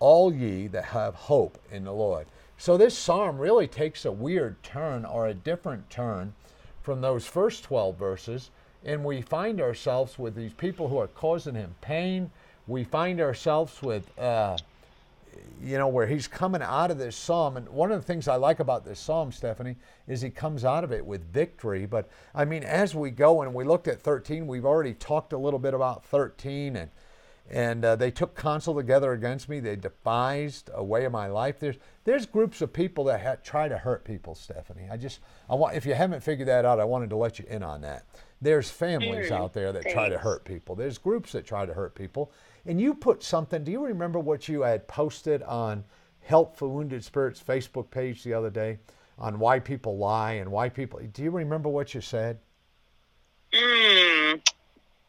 all 0.00 0.34
ye 0.34 0.66
that 0.66 0.84
have 0.84 1.14
hope 1.14 1.56
in 1.70 1.84
the 1.84 1.94
Lord. 1.94 2.26
So 2.58 2.76
this 2.76 2.96
psalm 2.96 3.38
really 3.38 3.66
takes 3.66 4.04
a 4.04 4.12
weird 4.12 4.62
turn 4.62 5.04
or 5.04 5.26
a 5.26 5.34
different 5.34 5.90
turn 5.90 6.34
from 6.82 7.00
those 7.00 7.26
first 7.26 7.64
12 7.64 7.96
verses, 7.96 8.50
and 8.84 9.04
we 9.04 9.20
find 9.20 9.60
ourselves 9.60 10.18
with 10.18 10.34
these 10.34 10.52
people 10.52 10.88
who 10.88 10.98
are 10.98 11.08
causing 11.08 11.54
him 11.54 11.74
pain. 11.80 12.30
We 12.66 12.84
find 12.84 13.20
ourselves 13.20 13.82
with 13.82 14.16
uh, 14.18 14.56
you 15.62 15.78
know, 15.78 15.88
where 15.88 16.06
he's 16.06 16.28
coming 16.28 16.62
out 16.62 16.90
of 16.90 16.98
this 16.98 17.16
psalm. 17.16 17.56
And 17.56 17.68
one 17.68 17.90
of 17.90 18.00
the 18.00 18.06
things 18.06 18.28
I 18.28 18.36
like 18.36 18.60
about 18.60 18.84
this 18.84 19.00
psalm, 19.00 19.32
Stephanie, 19.32 19.76
is 20.06 20.20
he 20.20 20.30
comes 20.30 20.64
out 20.64 20.84
of 20.84 20.92
it 20.92 21.04
with 21.04 21.32
victory. 21.32 21.86
But 21.86 22.08
I 22.34 22.44
mean, 22.44 22.62
as 22.62 22.94
we 22.94 23.10
go 23.10 23.42
and 23.42 23.54
we 23.54 23.64
looked 23.64 23.88
at 23.88 24.00
13, 24.00 24.46
we've 24.46 24.64
already 24.64 24.94
talked 24.94 25.32
a 25.32 25.38
little 25.38 25.58
bit 25.58 25.74
about 25.74 26.04
13 26.06 26.76
and 26.76 26.90
and 27.50 27.84
uh, 27.84 27.96
they 27.96 28.10
took 28.10 28.36
counsel 28.36 28.74
together 28.74 29.12
against 29.12 29.48
me. 29.48 29.60
They 29.60 29.76
devised 29.76 30.70
a 30.74 30.82
way 30.82 31.04
of 31.04 31.12
my 31.12 31.28
life. 31.28 31.58
There's 31.60 31.76
there's 32.04 32.26
groups 32.26 32.60
of 32.60 32.72
people 32.72 33.04
that 33.04 33.22
ha- 33.22 33.36
try 33.42 33.68
to 33.68 33.78
hurt 33.78 34.04
people, 34.04 34.34
Stephanie. 34.34 34.88
I 34.90 34.96
just 34.96 35.20
I 35.48 35.54
want 35.54 35.76
if 35.76 35.86
you 35.86 35.94
haven't 35.94 36.22
figured 36.22 36.48
that 36.48 36.64
out, 36.64 36.80
I 36.80 36.84
wanted 36.84 37.10
to 37.10 37.16
let 37.16 37.38
you 37.38 37.44
in 37.48 37.62
on 37.62 37.80
that. 37.82 38.04
There's 38.40 38.70
families 38.70 39.30
out 39.30 39.54
there 39.54 39.72
that 39.72 39.88
try 39.90 40.08
to 40.08 40.18
hurt 40.18 40.44
people. 40.44 40.74
There's 40.74 40.98
groups 40.98 41.32
that 41.32 41.46
try 41.46 41.64
to 41.64 41.72
hurt 41.72 41.94
people, 41.94 42.32
and 42.66 42.80
you 42.80 42.94
put 42.94 43.22
something, 43.22 43.64
do 43.64 43.72
you 43.72 43.84
remember 43.84 44.18
what 44.18 44.46
you 44.48 44.62
had 44.62 44.86
posted 44.88 45.42
on 45.44 45.84
Help 46.20 46.56
for 46.56 46.68
Wounded 46.68 47.02
Spirits 47.02 47.42
Facebook 47.42 47.90
page 47.90 48.24
the 48.24 48.34
other 48.34 48.50
day 48.50 48.78
on 49.18 49.38
why 49.38 49.58
people 49.58 49.96
lie 49.96 50.32
and 50.32 50.50
why 50.50 50.68
people, 50.68 51.00
do 51.12 51.22
you 51.22 51.30
remember 51.30 51.68
what 51.68 51.94
you 51.94 52.00
said? 52.00 52.38
Mm, 53.54 54.42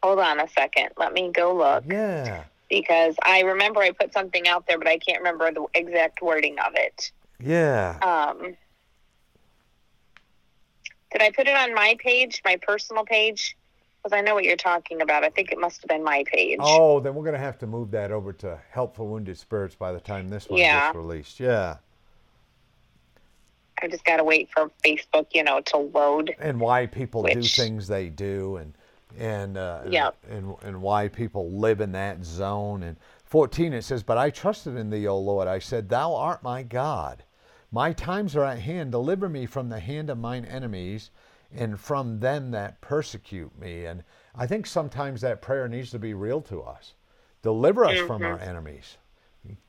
hold 0.07 0.19
on 0.19 0.39
a 0.39 0.47
second. 0.47 0.89
Let 0.97 1.13
me 1.13 1.31
go 1.31 1.55
look. 1.55 1.83
Yeah. 1.87 2.45
Because 2.69 3.15
I 3.25 3.41
remember 3.41 3.81
I 3.81 3.91
put 3.91 4.13
something 4.13 4.47
out 4.47 4.67
there, 4.67 4.77
but 4.77 4.87
I 4.87 4.97
can't 4.97 5.19
remember 5.19 5.51
the 5.51 5.65
exact 5.73 6.21
wording 6.21 6.57
of 6.59 6.73
it. 6.75 7.11
Yeah. 7.39 7.97
Um, 8.01 8.55
did 11.11 11.21
I 11.21 11.31
put 11.31 11.47
it 11.47 11.55
on 11.55 11.73
my 11.73 11.95
page, 11.99 12.41
my 12.43 12.57
personal 12.57 13.05
page? 13.05 13.57
Because 14.03 14.17
I 14.17 14.21
know 14.21 14.35
what 14.35 14.43
you're 14.43 14.55
talking 14.55 15.01
about. 15.01 15.23
I 15.23 15.29
think 15.29 15.51
it 15.51 15.59
must 15.59 15.81
have 15.81 15.89
been 15.89 16.03
my 16.03 16.23
page. 16.25 16.59
Oh, 16.61 16.99
then 16.99 17.15
we're 17.15 17.23
going 17.23 17.33
to 17.33 17.39
have 17.39 17.57
to 17.59 17.67
move 17.67 17.91
that 17.91 18.11
over 18.11 18.31
to 18.33 18.59
Help 18.71 18.95
for 18.95 19.03
Wounded 19.05 19.37
Spirits 19.37 19.75
by 19.75 19.91
the 19.91 19.99
time 19.99 20.29
this 20.29 20.49
one 20.49 20.59
yeah. 20.59 20.87
gets 20.87 20.95
released. 20.95 21.39
Yeah. 21.39 21.77
I 23.81 23.87
just 23.87 24.05
got 24.05 24.17
to 24.17 24.23
wait 24.23 24.49
for 24.51 24.71
Facebook, 24.83 25.27
you 25.33 25.43
know, 25.43 25.61
to 25.61 25.77
load. 25.77 26.35
And 26.39 26.59
why 26.59 26.85
people 26.85 27.23
which... 27.23 27.33
do 27.33 27.41
things 27.43 27.87
they 27.87 28.09
do, 28.09 28.57
and 28.57 28.73
and 29.17 29.57
uh, 29.57 29.81
yeah, 29.89 30.11
and, 30.29 30.55
and 30.63 30.81
why 30.81 31.07
people 31.07 31.51
live 31.51 31.81
in 31.81 31.91
that 31.93 32.23
zone. 32.23 32.83
And 32.83 32.97
14 33.25 33.73
it 33.73 33.83
says, 33.83 34.03
But 34.03 34.17
I 34.17 34.29
trusted 34.29 34.75
in 34.75 34.89
thee, 34.89 35.07
O 35.07 35.17
Lord. 35.17 35.47
I 35.47 35.59
said, 35.59 35.89
Thou 35.89 36.15
art 36.15 36.43
my 36.43 36.63
God. 36.63 37.23
My 37.71 37.93
times 37.93 38.35
are 38.35 38.45
at 38.45 38.59
hand. 38.59 38.91
Deliver 38.91 39.27
me 39.27 39.45
from 39.45 39.69
the 39.69 39.79
hand 39.79 40.09
of 40.09 40.17
mine 40.17 40.45
enemies 40.45 41.11
and 41.53 41.79
from 41.79 42.19
them 42.19 42.51
that 42.51 42.81
persecute 42.81 43.57
me. 43.59 43.85
And 43.85 44.03
I 44.35 44.47
think 44.47 44.65
sometimes 44.65 45.21
that 45.21 45.41
prayer 45.41 45.67
needs 45.67 45.91
to 45.91 45.99
be 45.99 46.13
real 46.13 46.41
to 46.41 46.61
us. 46.61 46.93
Deliver 47.41 47.85
us 47.85 47.99
from 47.99 48.23
our 48.23 48.39
enemies. 48.39 48.97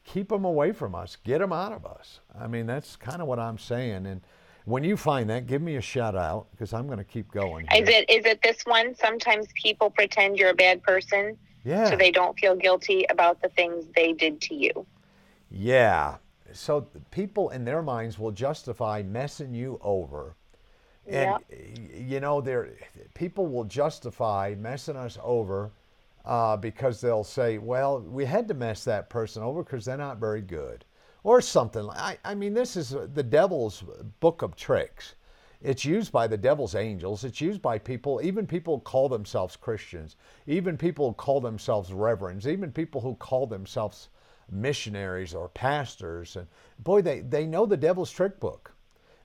Keep 0.05 0.31
them 0.31 0.45
away 0.45 0.73
from 0.73 0.95
us. 0.95 1.17
Get 1.17 1.39
them 1.39 1.53
out 1.53 1.73
of 1.73 1.87
us. 1.87 2.21
I 2.39 2.47
mean, 2.49 2.67
that's 2.67 2.97
kind 2.97 3.23
of 3.23 3.29
what 3.29 3.39
I'm 3.39 3.59
saying. 3.59 4.07
And 4.07 4.21
when 4.69 4.85
you 4.85 4.97
find 4.97 5.31
that, 5.31 5.47
give 5.47 5.63
me 5.63 5.77
a 5.77 5.81
shout 5.81 6.15
out 6.15 6.47
because 6.51 6.73
I'm 6.75 6.87
going 6.87 6.99
to 6.99 7.05
keep 7.05 7.31
going. 7.33 7.67
here. 7.71 7.83
Is 7.83 7.89
it 7.89 8.11
is 8.11 8.27
it 8.27 8.41
this 8.43 8.63
one? 8.65 8.95
Sometimes 8.95 9.47
people 9.55 9.89
pretend 9.91 10.37
you're 10.37 10.51
a 10.51 10.55
bad 10.55 10.83
person 10.83 11.39
Yeah. 11.65 11.89
so 11.89 11.97
they 11.97 12.11
don't 12.11 12.39
feel 12.39 12.55
guilty 12.55 13.07
about 13.11 13.41
the 13.41 13.49
things 13.49 13.87
they 13.97 14.13
did 14.13 14.41
to 14.43 14.55
you. 14.55 14.87
Yeah. 15.51 16.17
So 16.53 16.83
people 17.11 17.49
in 17.51 17.65
their 17.65 17.83
minds 17.83 18.19
will 18.19 18.31
justify 18.33 19.03
messing 19.03 19.55
you 19.55 19.79
over. 19.83 20.35
And 21.07 21.31
y- 21.51 21.91
you 21.95 22.21
know, 22.21 22.43
there 22.43 22.69
people 23.15 23.47
will 23.47 23.65
justify 23.65 24.55
messing 24.59 24.97
us 24.97 25.17
over 25.23 25.71
uh, 26.27 26.59
because 26.59 27.01
they'll 27.01 27.25
say, 27.25 27.57
"Well, 27.57 28.01
we 28.01 28.27
had 28.27 28.47
to 28.49 28.55
mess 28.55 28.85
that 28.85 29.09
person 29.09 29.43
over 29.43 29.63
because 29.63 29.87
they're 29.87 29.97
not 29.97 30.19
very 30.19 30.43
good," 30.43 30.85
or 31.29 31.43
something. 31.43 31.87
I, 31.91 32.17
I 32.25 32.35
mean, 32.35 32.55
this 32.55 32.75
is 32.75 32.97
the 33.13 33.23
devil's 33.23 33.85
book 34.19 34.41
of 34.41 34.57
tricks. 34.57 35.15
It's 35.61 35.85
used 35.85 36.11
by 36.11 36.27
the 36.27 36.39
devil's 36.39 36.75
angels. 36.75 37.23
It's 37.23 37.39
used 37.39 37.61
by 37.61 37.79
people, 37.79 38.19
even 38.25 38.47
people 38.47 38.81
call 38.81 39.11
themselves 39.11 39.55
Christians, 39.55 40.17
even 40.47 40.79
people 40.79 41.13
call 41.13 41.43
themselves 41.43 41.93
reverends, 41.93 42.49
even 42.49 42.73
people 42.73 43.03
who 43.03 43.15
call 43.17 43.47
themselves 43.47 44.09
missionaries 44.51 45.35
or 45.35 45.51
pastors. 45.51 46.37
And 46.37 46.47
boy, 46.79 47.03
they, 47.03 47.21
they 47.21 47.45
know 47.45 47.67
the 47.67 47.77
devil's 47.77 48.11
trick 48.11 48.41
book. 48.41 48.73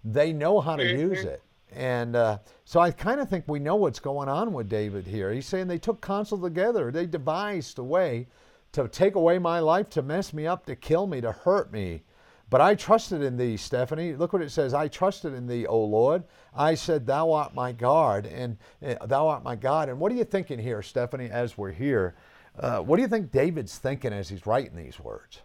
They 0.04 0.34
know 0.34 0.60
how 0.60 0.76
to 0.76 0.86
use 0.86 1.24
it. 1.24 1.42
And 1.74 2.18
uh, 2.18 2.40
so 2.66 2.82
I 2.82 2.92
kind 2.92 3.22
of 3.22 3.30
think 3.30 3.46
we 3.48 3.60
know 3.60 3.78
what's 3.78 4.02
going 4.02 4.28
on 4.28 4.52
with 4.52 4.68
David 4.68 5.08
here. 5.08 5.32
He's 5.32 5.46
saying 5.46 5.68
they 5.68 5.78
took 5.78 6.02
counsel 6.02 6.38
together. 6.38 6.92
They 6.92 7.06
devised 7.06 7.80
a 7.80 7.84
way 7.84 8.28
to 8.74 8.88
take 8.88 9.16
away 9.16 9.40
my 9.40 9.60
life, 9.60 9.90
to 9.92 10.02
mess 10.02 10.34
me 10.34 10.46
up, 10.46 10.66
to 10.66 10.76
kill 10.76 11.08
me, 11.08 11.22
to 11.22 11.32
hurt 11.32 11.72
me. 11.72 12.04
But 12.50 12.62
I 12.62 12.76
trusted 12.76 13.24
in 13.24 13.38
thee, 13.38 13.58
Stephanie. 13.58 14.14
Look 14.14 14.34
what 14.34 14.42
it 14.42 14.52
says. 14.52 14.74
I 14.74 14.88
trusted 14.88 15.34
in 15.34 15.48
thee, 15.48 15.66
O 15.66 15.80
Lord. 15.84 16.24
I 16.56 16.76
said, 16.76 17.08
Thou 17.08 17.32
art 17.32 17.56
my 17.56 17.72
God, 17.72 18.26
and 18.28 18.58
uh, 18.86 19.06
Thou 19.06 19.28
art 19.28 19.44
my 19.44 19.56
God. 19.56 19.90
And 19.90 20.00
what 20.00 20.12
are 20.12 20.16
you 20.16 20.24
thinking 20.24 20.60
here, 20.60 20.82
Stephanie, 20.82 21.30
as 21.32 21.58
we're 21.58 21.72
here? 21.72 22.16
Uh, 22.60 22.80
what 22.80 22.98
do 22.98 23.02
you 23.02 23.08
think 23.08 23.32
David's 23.32 23.78
thinking 23.78 24.14
as 24.14 24.30
he's 24.30 24.46
writing 24.46 24.76
these 24.76 25.00
words? 25.00 25.42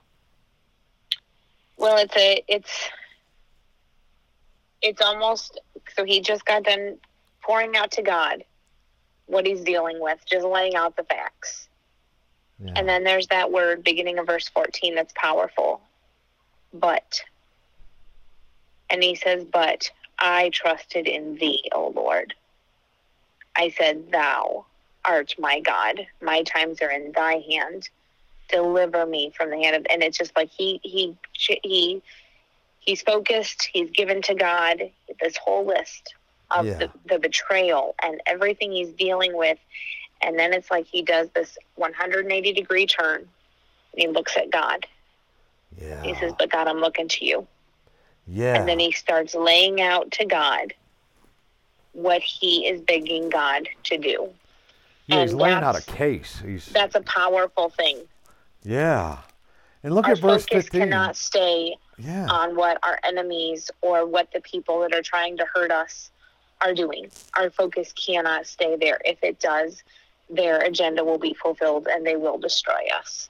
Well, 1.79 1.97
it's 1.97 2.17
a 2.17 2.43
it's 2.49 2.91
it's 4.83 5.01
almost 5.01 5.61
so 5.97 6.05
he 6.05 6.21
just 6.21 6.45
got 6.45 6.65
done 6.65 6.99
pouring 7.43 7.77
out 7.77 7.91
to 7.93 8.03
God 8.03 8.45
what 9.27 9.47
he's 9.47 9.63
dealing 9.63 10.01
with, 10.01 10.19
just 10.27 10.45
laying 10.45 10.75
out 10.75 10.97
the 10.97 11.05
facts. 11.05 11.68
Yeah. 12.59 12.73
And 12.77 12.89
then 12.89 13.05
there's 13.05 13.29
that 13.29 13.53
word 13.53 13.85
beginning 13.85 14.19
of 14.19 14.27
verse 14.27 14.49
14 14.49 14.95
that's 14.95 15.13
powerful. 15.17 15.81
But 16.73 17.23
and 18.91 19.03
he 19.03 19.15
says, 19.15 19.45
"But 19.45 19.91
I 20.19 20.51
trusted 20.51 21.07
in 21.07 21.37
thee, 21.37 21.63
O 21.73 21.89
Lord." 21.89 22.35
I 23.57 23.71
said, 23.71 24.11
"Thou 24.11 24.67
art 25.05 25.35
my 25.39 25.61
God. 25.61 26.07
My 26.21 26.43
times 26.43 26.81
are 26.83 26.91
in 26.91 27.13
thy 27.13 27.43
hand. 27.51 27.89
Deliver 28.49 29.07
me 29.07 29.31
from 29.37 29.51
the 29.51 29.59
hand 29.63 29.77
of." 29.77 29.87
And 29.91 30.03
it's 30.03 30.19
just 30.19 30.37
like 30.37 30.51
he 30.51 30.81
he 30.83 31.17
he 31.63 32.03
he's 32.81 33.03
focused. 33.03 33.69
He's 33.73 33.91
given 33.91 34.23
to 34.23 34.35
God 34.35 34.91
this 35.21 35.37
whole 35.37 35.65
list 35.67 36.15
of 36.51 36.67
Yeah. 36.67 36.79
the, 36.79 36.91
the 37.07 37.19
betrayal 37.19 37.95
and 38.03 38.21
everything 38.27 38.73
he's 38.73 38.93
dealing 38.93 39.37
with. 39.37 39.59
And 40.23 40.39
then 40.39 40.53
it's 40.53 40.71
like 40.71 40.87
he 40.87 41.03
does 41.03 41.29
this 41.35 41.57
180 41.77 42.53
degree 42.53 42.87
turn 42.87 43.21
and 43.21 43.29
he 43.97 44.09
looks 44.09 44.37
at 44.37 44.51
God. 44.51 44.87
yeah. 45.81 46.03
He 46.03 46.15
says, 46.17 46.33
But 46.39 46.51
God, 46.51 46.67
I'm 46.69 46.79
looking 46.79 47.09
to 47.09 47.25
you. 47.25 47.47
yeah. 48.27 48.55
And 48.59 48.69
then 48.69 48.79
he 48.79 48.93
starts 48.93 49.35
laying 49.35 49.81
out 49.81 50.11
to 50.13 50.25
God 50.27 50.75
what 51.93 52.23
he 52.23 52.67
is 52.67 52.81
begging 52.83 53.29
God 53.29 53.69
to 53.85 53.97
do. 53.99 54.29
yeah, 55.07 55.23
he's 55.23 55.33
laying 55.35 55.57
out 55.57 55.77
a 55.77 55.83
case. 55.83 56.41
He's 56.45 56.67
That's 56.67 56.95
a 56.95 57.01
powerful 57.03 57.71
thing. 57.71 57.99
yeah. 58.63 59.19
And 59.85 59.95
look 59.95 60.07
Our 60.07 60.13
at 60.13 60.19
verse 60.19 60.43
focus 60.43 60.65
15. 60.65 60.81
cannot 60.81 61.17
stay 61.17 61.77
yeah. 61.99 62.27
on 62.29 62.57
what 62.57 62.79
our 62.83 62.99
enemies 63.05 63.71
or 63.81 64.05
what 64.07 64.33
the 64.33 64.41
people 64.41 64.81
that 64.81 64.93
are 64.93 65.03
trying 65.03 65.37
to 65.37 65.47
hurt 65.55 65.71
us 65.71 66.11
are 66.61 66.75
doing. 66.75 67.09
Our 67.37 67.49
focus 67.51 67.93
cannot 67.93 68.47
stay 68.49 68.75
there. 68.77 68.99
If 69.05 69.23
it 69.23 69.39
does, 69.39 69.85
their 70.31 70.59
agenda 70.59 71.05
will 71.05 71.19
be 71.19 71.35
fulfilled 71.35 71.89
and 71.91 72.07
they 72.07 72.17
will 72.17 72.39
destroy 72.39 72.87
us. 72.99 73.29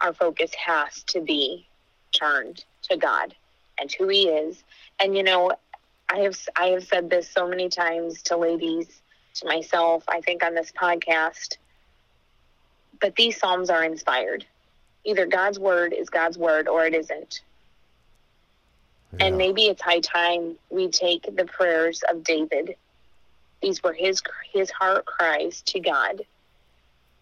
Our 0.00 0.12
focus 0.12 0.52
has 0.54 1.02
to 1.04 1.20
be 1.20 1.66
turned 2.12 2.64
to 2.88 2.96
God 2.96 3.34
and 3.78 3.92
who 3.92 4.08
He 4.08 4.28
is. 4.28 4.62
And 5.00 5.16
you 5.16 5.22
know, 5.22 5.52
I 6.10 6.18
have 6.18 6.38
I 6.56 6.66
have 6.66 6.84
said 6.86 7.10
this 7.10 7.30
so 7.30 7.48
many 7.48 7.68
times 7.68 8.22
to 8.24 8.36
ladies, 8.36 9.02
to 9.34 9.46
myself. 9.46 10.04
I 10.08 10.20
think 10.20 10.44
on 10.44 10.54
this 10.54 10.72
podcast, 10.72 11.56
but 13.00 13.16
these 13.16 13.38
psalms 13.38 13.70
are 13.70 13.84
inspired. 13.84 14.44
Either 15.04 15.26
God's 15.26 15.58
word 15.58 15.92
is 15.92 16.08
God's 16.08 16.38
word 16.38 16.68
or 16.68 16.86
it 16.86 16.94
isn't. 16.94 17.42
And 19.20 19.36
maybe 19.36 19.66
it's 19.66 19.82
high 19.82 20.00
time 20.00 20.56
we 20.70 20.88
take 20.88 21.36
the 21.36 21.44
prayers 21.44 22.02
of 22.10 22.24
David. 22.24 22.76
These 23.64 23.82
were 23.82 23.94
his 23.94 24.22
his 24.52 24.70
heart 24.70 25.06
cries 25.06 25.62
to 25.68 25.80
God, 25.80 26.22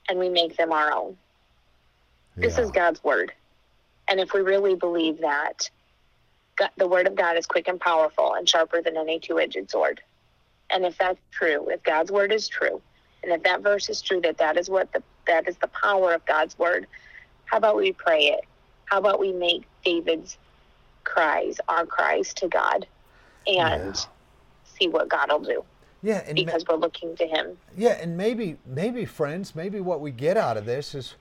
and 0.09 0.19
we 0.19 0.31
make 0.31 0.57
them 0.59 0.73
our 0.73 0.93
own. 0.93 1.19
This 2.43 2.59
Yeah. 2.59 2.65
is 2.65 2.73
God's 2.73 3.05
word, 3.05 3.33
and 4.09 4.21
if 4.21 4.35
we 4.35 4.43
really 4.43 4.75
believe 4.77 5.21
that, 5.23 5.71
God, 6.59 6.71
the 6.79 6.89
word 6.89 7.07
of 7.09 7.17
God 7.17 7.39
is 7.39 7.47
quick 7.47 7.69
and 7.69 7.81
powerful 7.81 8.35
and 8.35 8.49
sharper 8.49 8.83
than 8.83 8.97
any 8.99 9.21
two-edged 9.21 9.71
sword. 9.71 10.03
And 10.71 10.85
if 10.87 10.99
that's 10.99 11.21
true, 11.33 11.69
if 11.71 11.83
God's 11.85 12.13
word 12.13 12.33
is 12.33 12.49
true, 12.49 12.83
and 13.23 13.33
if 13.33 13.43
that 13.45 13.63
verse 13.63 13.89
is 13.91 14.03
true, 14.03 14.21
that 14.23 14.39
that 14.39 14.59
is 14.59 14.71
what 14.71 14.93
the 14.93 15.03
that 15.27 15.49
is 15.49 15.59
the 15.59 15.69
power 15.69 16.15
of 16.15 16.27
God's 16.27 16.59
word. 16.59 16.89
How 17.47 17.59
about 17.59 17.77
we 17.77 17.93
pray 17.93 18.27
it? 18.29 18.47
How 18.87 18.99
about 18.99 19.21
we 19.21 19.33
make 19.33 19.69
David's 19.85 20.39
cries 21.05 21.61
our 21.69 21.87
cries 21.87 22.35
to 22.35 22.49
God, 22.49 22.89
and 23.47 23.97
Yeah. 23.97 24.03
see 24.65 24.89
what 24.89 25.09
God 25.11 25.31
will 25.31 25.41
do 25.41 25.65
Yeah, 26.03 26.23
and 26.27 26.37
ma- 26.39 26.45
because 26.45 26.65
we're 26.69 26.77
looking 26.77 27.17
to 27.17 27.27
Him. 27.27 27.57
Yeah, 27.77 27.93
and 28.01 28.17
maybe, 28.17 28.59
maybe 28.67 29.05
friends, 29.05 29.55
maybe 29.55 29.81
what 29.81 30.01
we 30.01 30.11
get 30.11 30.37
out 30.37 30.57
of 30.57 30.67
this 30.67 30.95
is 30.95 31.15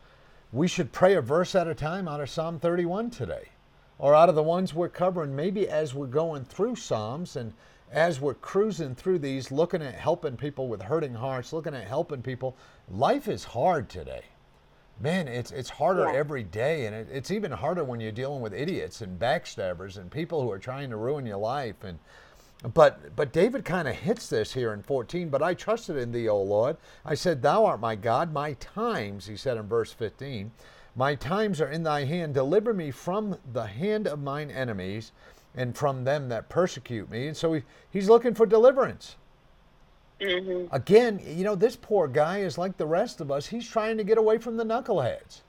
we 0.51 0.67
should 0.67 0.91
pray 0.91 1.13
a 1.15 1.21
verse 1.21 1.53
at 1.55 1.67
a 1.67 1.75
time 1.75 2.07
out 2.07 2.19
of 2.21 2.29
Psalm 2.29 2.59
31 2.59 3.09
today, 3.11 3.49
or 3.99 4.15
out 4.15 4.29
of 4.29 4.35
the 4.35 4.43
ones 4.43 4.73
we're 4.73 4.89
covering. 4.89 5.35
Maybe 5.35 5.69
as 5.69 5.93
we're 5.93 6.07
going 6.07 6.43
through 6.45 6.75
Psalms 6.77 7.35
and 7.35 7.53
as 7.91 8.19
we're 8.21 8.33
cruising 8.33 8.95
through 8.95 9.19
these, 9.19 9.51
looking 9.51 9.81
at 9.81 9.95
helping 9.95 10.37
people 10.37 10.67
with 10.67 10.81
hurting 10.81 11.13
hearts, 11.13 11.51
looking 11.53 11.75
at 11.75 11.85
helping 11.87 12.21
people. 12.21 12.55
Life 12.89 13.27
is 13.27 13.43
hard 13.43 13.89
today. 13.89 14.23
Man, 14.99 15.27
it's 15.27 15.51
it's 15.51 15.69
harder 15.69 16.05
Yeah. 16.05 16.13
every 16.19 16.43
day, 16.43 16.85
and 16.85 16.95
it, 16.95 17.07
it's 17.11 17.31
even 17.31 17.51
harder 17.51 17.83
when 17.83 17.99
you're 17.99 18.11
dealing 18.11 18.39
with 18.41 18.53
idiots 18.53 19.01
and 19.01 19.19
backstabbers 19.19 19.97
and 19.97 20.09
people 20.11 20.41
who 20.41 20.51
are 20.51 20.59
trying 20.59 20.89
to 20.91 20.95
ruin 20.95 21.25
your 21.25 21.37
life. 21.37 21.83
And 21.83 21.97
but 22.73 23.15
but 23.15 23.33
David 23.33 23.65
kind 23.65 23.87
of 23.87 23.95
hits 23.95 24.27
this 24.27 24.53
here 24.53 24.73
in 24.73 24.83
14. 24.83 25.29
But 25.29 25.41
I 25.41 25.53
trusted 25.53 25.97
in 25.97 26.11
thee, 26.11 26.29
O 26.29 26.41
Lord. 26.41 26.77
I 27.05 27.15
said, 27.15 27.41
Thou 27.41 27.65
art 27.65 27.79
my 27.79 27.95
God. 27.95 28.31
My 28.33 28.53
times, 28.53 29.27
he 29.27 29.35
said 29.35 29.57
in 29.57 29.67
verse 29.67 29.91
15, 29.93 30.51
my 30.95 31.15
times 31.15 31.61
are 31.61 31.69
in 31.69 31.83
thy 31.83 32.03
hand. 32.03 32.33
Deliver 32.33 32.73
me 32.73 32.91
from 32.91 33.37
the 33.53 33.65
hand 33.65 34.07
of 34.07 34.21
mine 34.21 34.51
enemies 34.51 35.11
and 35.55 35.75
from 35.75 36.03
them 36.03 36.29
that 36.29 36.49
persecute 36.49 37.09
me. 37.09 37.27
And 37.27 37.37
so 37.37 37.53
he, 37.53 37.63
he's 37.89 38.09
looking 38.09 38.33
for 38.35 38.45
deliverance. 38.45 39.15
hmm 40.21 40.65
Again, 40.71 41.19
you 41.25 41.43
know, 41.43 41.55
this 41.55 41.75
poor 41.75 42.07
guy 42.07 42.39
is 42.39 42.57
like 42.57 42.77
the 42.77 42.85
rest 42.85 43.21
of 43.21 43.31
us. 43.31 43.47
He's 43.47 43.67
trying 43.67 43.97
to 43.97 44.03
get 44.03 44.17
away 44.17 44.37
from 44.37 44.57
the 44.57 44.63
knuckleheads. 44.65 45.41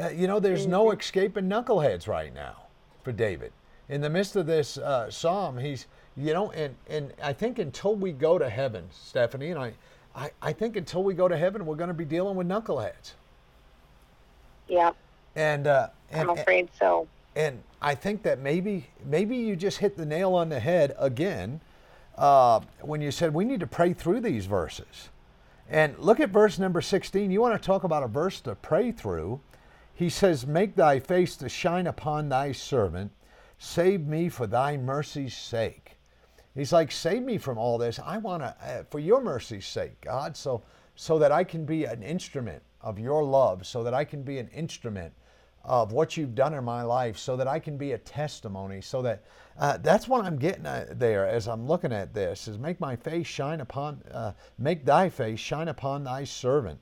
Uh, 0.00 0.08
you 0.08 0.26
know, 0.26 0.40
there's 0.40 0.66
no 0.66 0.90
escaping 0.92 1.48
knuckleheads 1.48 2.06
right 2.06 2.32
now 2.32 2.64
for 3.02 3.12
David. 3.12 3.52
In 3.88 4.00
the 4.00 4.10
midst 4.10 4.36
of 4.36 4.46
this 4.46 4.78
uh, 4.78 5.10
psalm, 5.10 5.58
he's, 5.58 5.86
you 6.16 6.34
know, 6.34 6.50
and, 6.52 6.74
and 6.88 7.12
I 7.22 7.32
think 7.32 7.58
until 7.58 7.94
we 7.94 8.12
go 8.12 8.38
to 8.38 8.48
heaven, 8.48 8.86
Stephanie, 8.90 9.50
and 9.50 9.60
I, 9.60 9.72
I, 10.14 10.30
I 10.42 10.52
think 10.52 10.76
until 10.76 11.02
we 11.02 11.14
go 11.14 11.28
to 11.28 11.36
heaven, 11.36 11.64
we're 11.66 11.76
going 11.76 11.88
to 11.88 11.94
be 11.94 12.04
dealing 12.04 12.36
with 12.36 12.48
knuckleheads. 12.48 13.12
Yeah, 14.68 14.92
And, 15.36 15.66
uh, 15.66 15.88
and, 16.10 16.30
I'm 16.30 16.38
afraid 16.38 16.68
so. 16.78 17.08
and 17.36 17.62
I 17.82 17.94
think 17.94 18.22
that 18.24 18.40
maybe 18.40 18.86
maybe 19.04 19.36
you 19.36 19.56
just 19.56 19.78
hit 19.78 19.96
the 19.96 20.06
nail 20.06 20.34
on 20.34 20.48
the 20.48 20.60
head 20.60 20.94
again 20.98 21.60
uh, 22.18 22.60
when 22.80 23.00
you 23.00 23.10
said 23.10 23.34
we 23.34 23.44
need 23.44 23.60
to 23.60 23.66
pray 23.66 23.92
through 23.92 24.20
these 24.20 24.46
verses 24.46 25.08
And 25.68 25.98
look 25.98 26.20
at 26.20 26.30
verse 26.30 26.58
number 26.58 26.80
16. 26.80 27.30
You 27.30 27.40
want 27.40 27.60
to 27.60 27.66
talk 27.66 27.84
about 27.84 28.02
a 28.02 28.08
verse 28.08 28.40
to 28.42 28.54
pray 28.56 28.92
through. 28.92 29.40
He 29.94 30.08
says, 30.10 30.46
Make 30.46 30.76
thy 30.76 30.98
face 31.00 31.36
to 31.36 31.48
shine 31.48 31.86
upon 31.86 32.28
thy 32.28 32.52
servant. 32.52 33.12
Save 33.58 34.06
me 34.06 34.28
for 34.28 34.46
thy 34.46 34.76
mercy's 34.76 35.36
sake. 35.36 35.89
He's 36.54 36.72
like, 36.72 36.90
Save 36.90 37.22
me 37.22 37.38
from 37.38 37.58
all 37.58 37.78
this. 37.78 37.98
I 37.98 38.18
want 38.18 38.42
to, 38.42 38.54
uh, 38.62 38.84
for 38.90 38.98
your 38.98 39.20
mercy's 39.20 39.66
sake, 39.66 40.00
God, 40.00 40.36
so, 40.36 40.62
so 40.94 41.18
that 41.18 41.32
I 41.32 41.44
can 41.44 41.64
be 41.64 41.84
an 41.84 42.02
instrument 42.02 42.62
of 42.80 42.98
your 42.98 43.22
love, 43.22 43.66
so 43.66 43.82
that 43.84 43.94
I 43.94 44.04
can 44.04 44.22
be 44.22 44.38
an 44.38 44.48
instrument 44.48 45.12
of 45.64 45.92
what 45.92 46.16
you've 46.16 46.34
done 46.34 46.54
in 46.54 46.64
my 46.64 46.82
life, 46.82 47.18
so 47.18 47.36
that 47.36 47.46
I 47.46 47.58
can 47.58 47.76
be 47.76 47.92
a 47.92 47.98
testimony, 47.98 48.80
so 48.80 49.02
that 49.02 49.24
uh, 49.58 49.76
that's 49.78 50.08
what 50.08 50.24
I'm 50.24 50.38
getting 50.38 50.66
at 50.66 50.98
there 50.98 51.26
as 51.26 51.46
I'm 51.46 51.66
looking 51.66 51.92
at 51.92 52.14
this 52.14 52.48
is 52.48 52.58
make 52.58 52.80
my 52.80 52.96
face 52.96 53.26
shine 53.26 53.60
upon, 53.60 54.02
uh, 54.10 54.32
make 54.58 54.84
thy 54.84 55.10
face 55.10 55.38
shine 55.38 55.68
upon 55.68 56.04
thy 56.04 56.24
servant. 56.24 56.80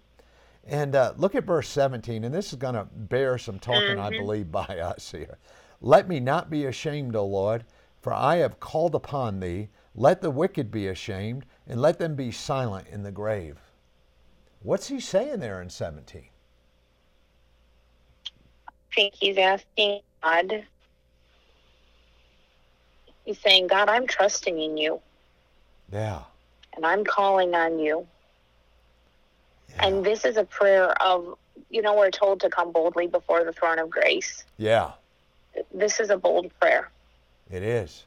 And 0.64 0.94
uh, 0.94 1.14
look 1.16 1.34
at 1.34 1.44
verse 1.44 1.68
17, 1.68 2.24
and 2.24 2.34
this 2.34 2.52
is 2.52 2.58
going 2.58 2.74
to 2.74 2.86
bear 2.92 3.38
some 3.38 3.58
talking, 3.58 3.96
mm-hmm. 3.96 4.00
I 4.00 4.10
believe, 4.10 4.52
by 4.52 4.64
us 4.64 5.10
here. 5.10 5.38
Let 5.80 6.08
me 6.08 6.20
not 6.20 6.50
be 6.50 6.66
ashamed, 6.66 7.16
O 7.16 7.26
Lord, 7.26 7.64
for 8.00 8.12
I 8.12 8.36
have 8.36 8.60
called 8.60 8.94
upon 8.94 9.40
thee. 9.40 9.68
Let 9.94 10.20
the 10.20 10.30
wicked 10.30 10.70
be 10.70 10.86
ashamed, 10.86 11.44
and 11.66 11.80
let 11.80 11.98
them 11.98 12.14
be 12.14 12.30
silent 12.30 12.86
in 12.88 13.02
the 13.02 13.10
grave. 13.10 13.58
What's 14.60 14.88
he 14.88 15.00
saying 15.00 15.40
there 15.40 15.60
in 15.60 15.70
17? 15.70 16.22
I 18.68 18.72
think 18.94 19.14
he's 19.14 19.38
asking 19.38 20.00
God 20.22 20.64
He's 23.28 23.38
saying, 23.40 23.66
God, 23.66 23.90
I'm 23.90 24.06
trusting 24.06 24.58
in 24.58 24.78
you. 24.78 25.02
Yeah. 25.92 26.22
And 26.74 26.86
I'm 26.86 27.04
calling 27.04 27.54
on 27.54 27.78
you. 27.78 28.06
Yeah. 29.68 29.86
And 29.86 30.02
this 30.02 30.24
is 30.24 30.38
a 30.38 30.44
prayer 30.44 30.92
of, 31.02 31.36
you 31.68 31.82
know, 31.82 31.94
we're 31.94 32.10
told 32.10 32.40
to 32.40 32.48
come 32.48 32.72
boldly 32.72 33.06
before 33.06 33.44
the 33.44 33.52
throne 33.52 33.78
of 33.78 33.90
grace. 33.90 34.44
Yeah. 34.56 34.92
This 35.74 36.00
is 36.00 36.08
a 36.08 36.16
bold 36.16 36.50
prayer. 36.58 36.90
It 37.50 37.62
is. 37.62 38.04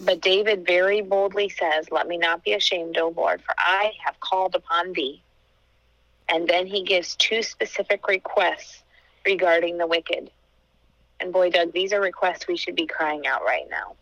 But 0.00 0.20
David 0.20 0.66
very 0.66 1.00
boldly 1.00 1.48
says, 1.48 1.90
Let 1.90 2.08
me 2.08 2.16
not 2.16 2.44
be 2.44 2.54
ashamed, 2.54 2.96
O 2.98 3.08
Lord, 3.08 3.42
for 3.42 3.54
I 3.58 3.92
have 4.04 4.18
called 4.20 4.54
upon 4.54 4.92
thee. 4.92 5.22
And 6.28 6.48
then 6.48 6.66
he 6.66 6.82
gives 6.82 7.14
two 7.16 7.42
specific 7.42 8.08
requests 8.08 8.82
regarding 9.26 9.78
the 9.78 9.86
wicked. 9.86 10.30
And 11.20 11.32
boy, 11.32 11.50
Doug, 11.50 11.72
these 11.72 11.92
are 11.92 12.00
requests 12.00 12.48
we 12.48 12.56
should 12.56 12.74
be 12.74 12.86
crying 12.86 13.26
out 13.26 13.44
right 13.44 13.68
now. 13.70 13.94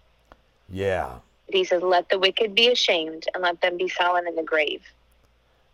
Yeah. 0.69 1.17
He 1.49 1.65
says, 1.65 1.83
"Let 1.83 2.09
the 2.09 2.19
wicked 2.19 2.55
be 2.55 2.69
ashamed, 2.69 3.27
and 3.35 3.43
let 3.43 3.61
them 3.61 3.77
be 3.77 3.89
silent 3.89 4.29
in 4.29 4.37
the 4.37 4.43
grave." 4.43 4.83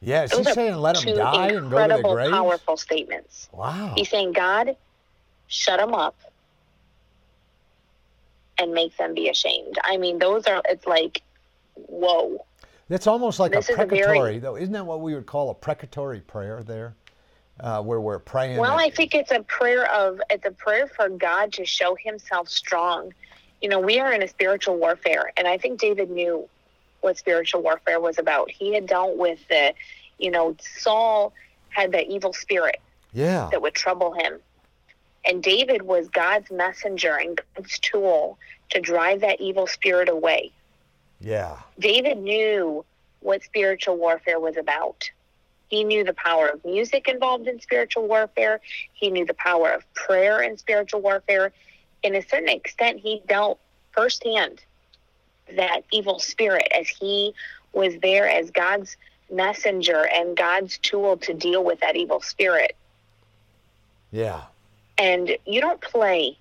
Yes, 0.01 0.35
he's 0.35 0.51
saying, 0.51 0.77
"Let 0.77 0.97
them 0.97 1.15
die 1.15 1.49
and 1.49 1.71
go 1.71 1.87
to 1.87 1.95
the 1.95 2.03
grave." 2.03 2.27
Incredible, 2.27 2.31
powerful 2.31 2.77
statements. 2.79 3.49
Wow. 3.53 3.93
He's 3.95 4.09
saying, 4.09 4.33
"God, 4.33 4.77
shut 5.49 5.79
them 5.79 5.95
up 5.95 6.17
and 8.59 8.73
make 8.73 8.97
them 8.97 9.15
be 9.15 9.29
ashamed." 9.29 9.79
I 9.85 9.97
mean, 9.97 10.19
those 10.19 10.47
are. 10.47 10.63
It's 10.69 10.87
like, 10.87 11.23
whoa. 11.75 12.45
That's 12.89 13.09
almost 13.09 13.41
like 13.41 13.53
this 13.53 13.69
a 13.69 13.75
precatory, 13.75 14.19
very, 14.19 14.39
though. 14.39 14.57
Isn't 14.57 14.73
that 14.73 14.87
what 14.87 15.01
we 15.01 15.15
would 15.15 15.27
call 15.27 15.51
a 15.51 15.55
precatory 15.55 16.21
prayer 16.21 16.63
there? 16.63 16.95
uh, 17.61 17.83
where 17.83 18.01
we're 18.01 18.19
praying. 18.19 18.59
Well, 18.59 18.79
I 18.79 18.91
think 18.91 19.15
it's 19.15 19.31
a 19.31 19.43
prayer 19.43 19.91
of 19.93 20.21
it's 20.31 20.45
a 20.45 20.51
prayer 20.51 20.87
for 20.87 21.09
God 21.09 21.53
to 21.55 21.65
show 21.65 21.97
Himself 21.99 22.49
strong. 22.49 23.13
You 23.63 23.69
know, 23.69 23.81
we 23.81 23.99
are 23.99 24.13
in 24.13 24.23
a 24.23 24.29
spiritual 24.29 24.77
warfare, 24.77 25.33
and 25.37 25.49
I 25.49 25.59
think 25.59 25.81
David 25.81 26.11
knew 26.11 26.49
what 27.01 27.17
spiritual 27.17 27.63
warfare 27.63 28.01
was 28.01 28.19
about. 28.19 28.51
He 28.51 28.75
had 28.75 28.87
dealt 28.87 29.17
with 29.17 29.39
the, 29.49 29.73
you 30.19 30.31
know, 30.31 30.57
Saul 30.79 31.33
had 31.71 31.93
that 31.93 32.07
evil 32.09 32.33
spirit, 32.33 32.81
yeah, 33.13 33.49
that 33.51 33.63
would 33.63 33.75
trouble 33.75 34.13
him, 34.13 34.39
and 35.27 35.43
David 35.43 35.83
was 35.83 36.09
God's 36.09 36.51
messenger 36.51 37.17
and 37.17 37.41
God's 37.55 37.79
tool 37.79 38.39
to 38.71 38.81
drive 38.81 39.21
that 39.21 39.41
evil 39.41 39.67
spirit 39.67 40.09
away. 40.09 40.53
Yeah, 41.21 41.59
David 41.79 42.19
knew 42.19 42.85
what 43.21 43.43
spiritual 43.43 43.97
warfare 43.97 44.39
was 44.39 44.57
about. 44.57 45.11
He 45.69 45.83
knew 45.83 46.05
the 46.05 46.15
power 46.15 46.49
of 46.49 46.65
music 46.65 47.09
involved 47.09 47.49
in 47.49 47.61
spiritual 47.61 48.07
warfare. 48.07 48.61
He 48.93 49.11
knew 49.11 49.25
the 49.25 49.35
power 49.35 49.73
of 49.73 49.95
prayer 49.95 50.43
in 50.43 50.57
spiritual 50.57 51.01
warfare. 51.01 51.53
In 52.03 52.15
a 52.15 52.23
certain 52.23 52.49
extent, 52.49 53.01
he 53.01 53.23
dealt 53.27 53.59
firsthand 53.93 54.63
that 55.57 55.81
evil 55.93 56.19
spirit 56.19 56.69
as 56.79 56.89
he 56.89 57.35
was 57.73 57.95
there 58.01 58.29
as 58.29 58.51
God's 58.51 58.97
messenger 59.31 60.07
and 60.13 60.37
God's 60.37 60.79
tool 60.79 61.17
to 61.19 61.35
deal 61.35 61.65
with 61.65 61.81
that 61.81 61.97
evil 61.97 62.21
spirit. 62.21 62.77
Yeah. 64.13 64.43
And 64.99 65.37
you 65.47 65.61
don't 65.61 65.81
play. 65.81 66.39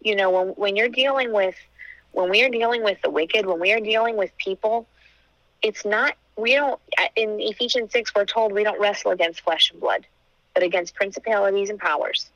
You 0.00 0.16
know, 0.16 0.30
when 0.30 0.48
when 0.48 0.76
you're 0.76 0.88
dealing 0.88 1.32
with 1.32 1.54
when 2.12 2.28
we 2.30 2.42
are 2.44 2.50
dealing 2.50 2.82
with 2.82 3.00
the 3.02 3.10
wicked, 3.10 3.46
when 3.46 3.60
we 3.60 3.72
are 3.72 3.80
dealing 3.80 4.16
with 4.16 4.36
people, 4.38 4.86
it's 5.62 5.84
not 5.84 6.16
we 6.36 6.54
don't 6.54 6.80
in 7.16 7.40
Ephesians 7.40 7.92
6 7.92 8.14
we're 8.14 8.24
told 8.24 8.52
we 8.52 8.64
don't 8.64 8.80
wrestle 8.80 9.10
against 9.12 9.40
flesh 9.42 9.70
and 9.70 9.80
blood 9.80 10.06
but 10.54 10.62
against 10.62 10.94
principalities 10.94 11.70
and 11.70 11.78
powers 11.78 12.30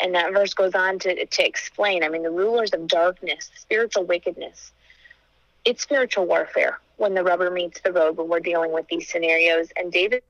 and 0.00 0.14
that 0.14 0.32
verse 0.32 0.54
goes 0.54 0.74
on 0.74 0.98
to, 0.98 1.26
to 1.26 1.46
explain 1.46 2.02
i 2.02 2.08
mean 2.08 2.22
the 2.22 2.30
rulers 2.30 2.72
of 2.72 2.86
darkness 2.86 3.50
spiritual 3.54 4.04
wickedness 4.04 4.72
it's 5.64 5.82
spiritual 5.82 6.26
warfare 6.26 6.78
when 6.96 7.14
the 7.14 7.22
rubber 7.22 7.50
meets 7.50 7.80
the 7.82 7.92
road 7.92 8.16
when 8.16 8.28
we're 8.28 8.40
dealing 8.40 8.72
with 8.72 8.86
these 8.88 9.08
scenarios 9.08 9.68
and 9.76 9.92
david 9.92 10.22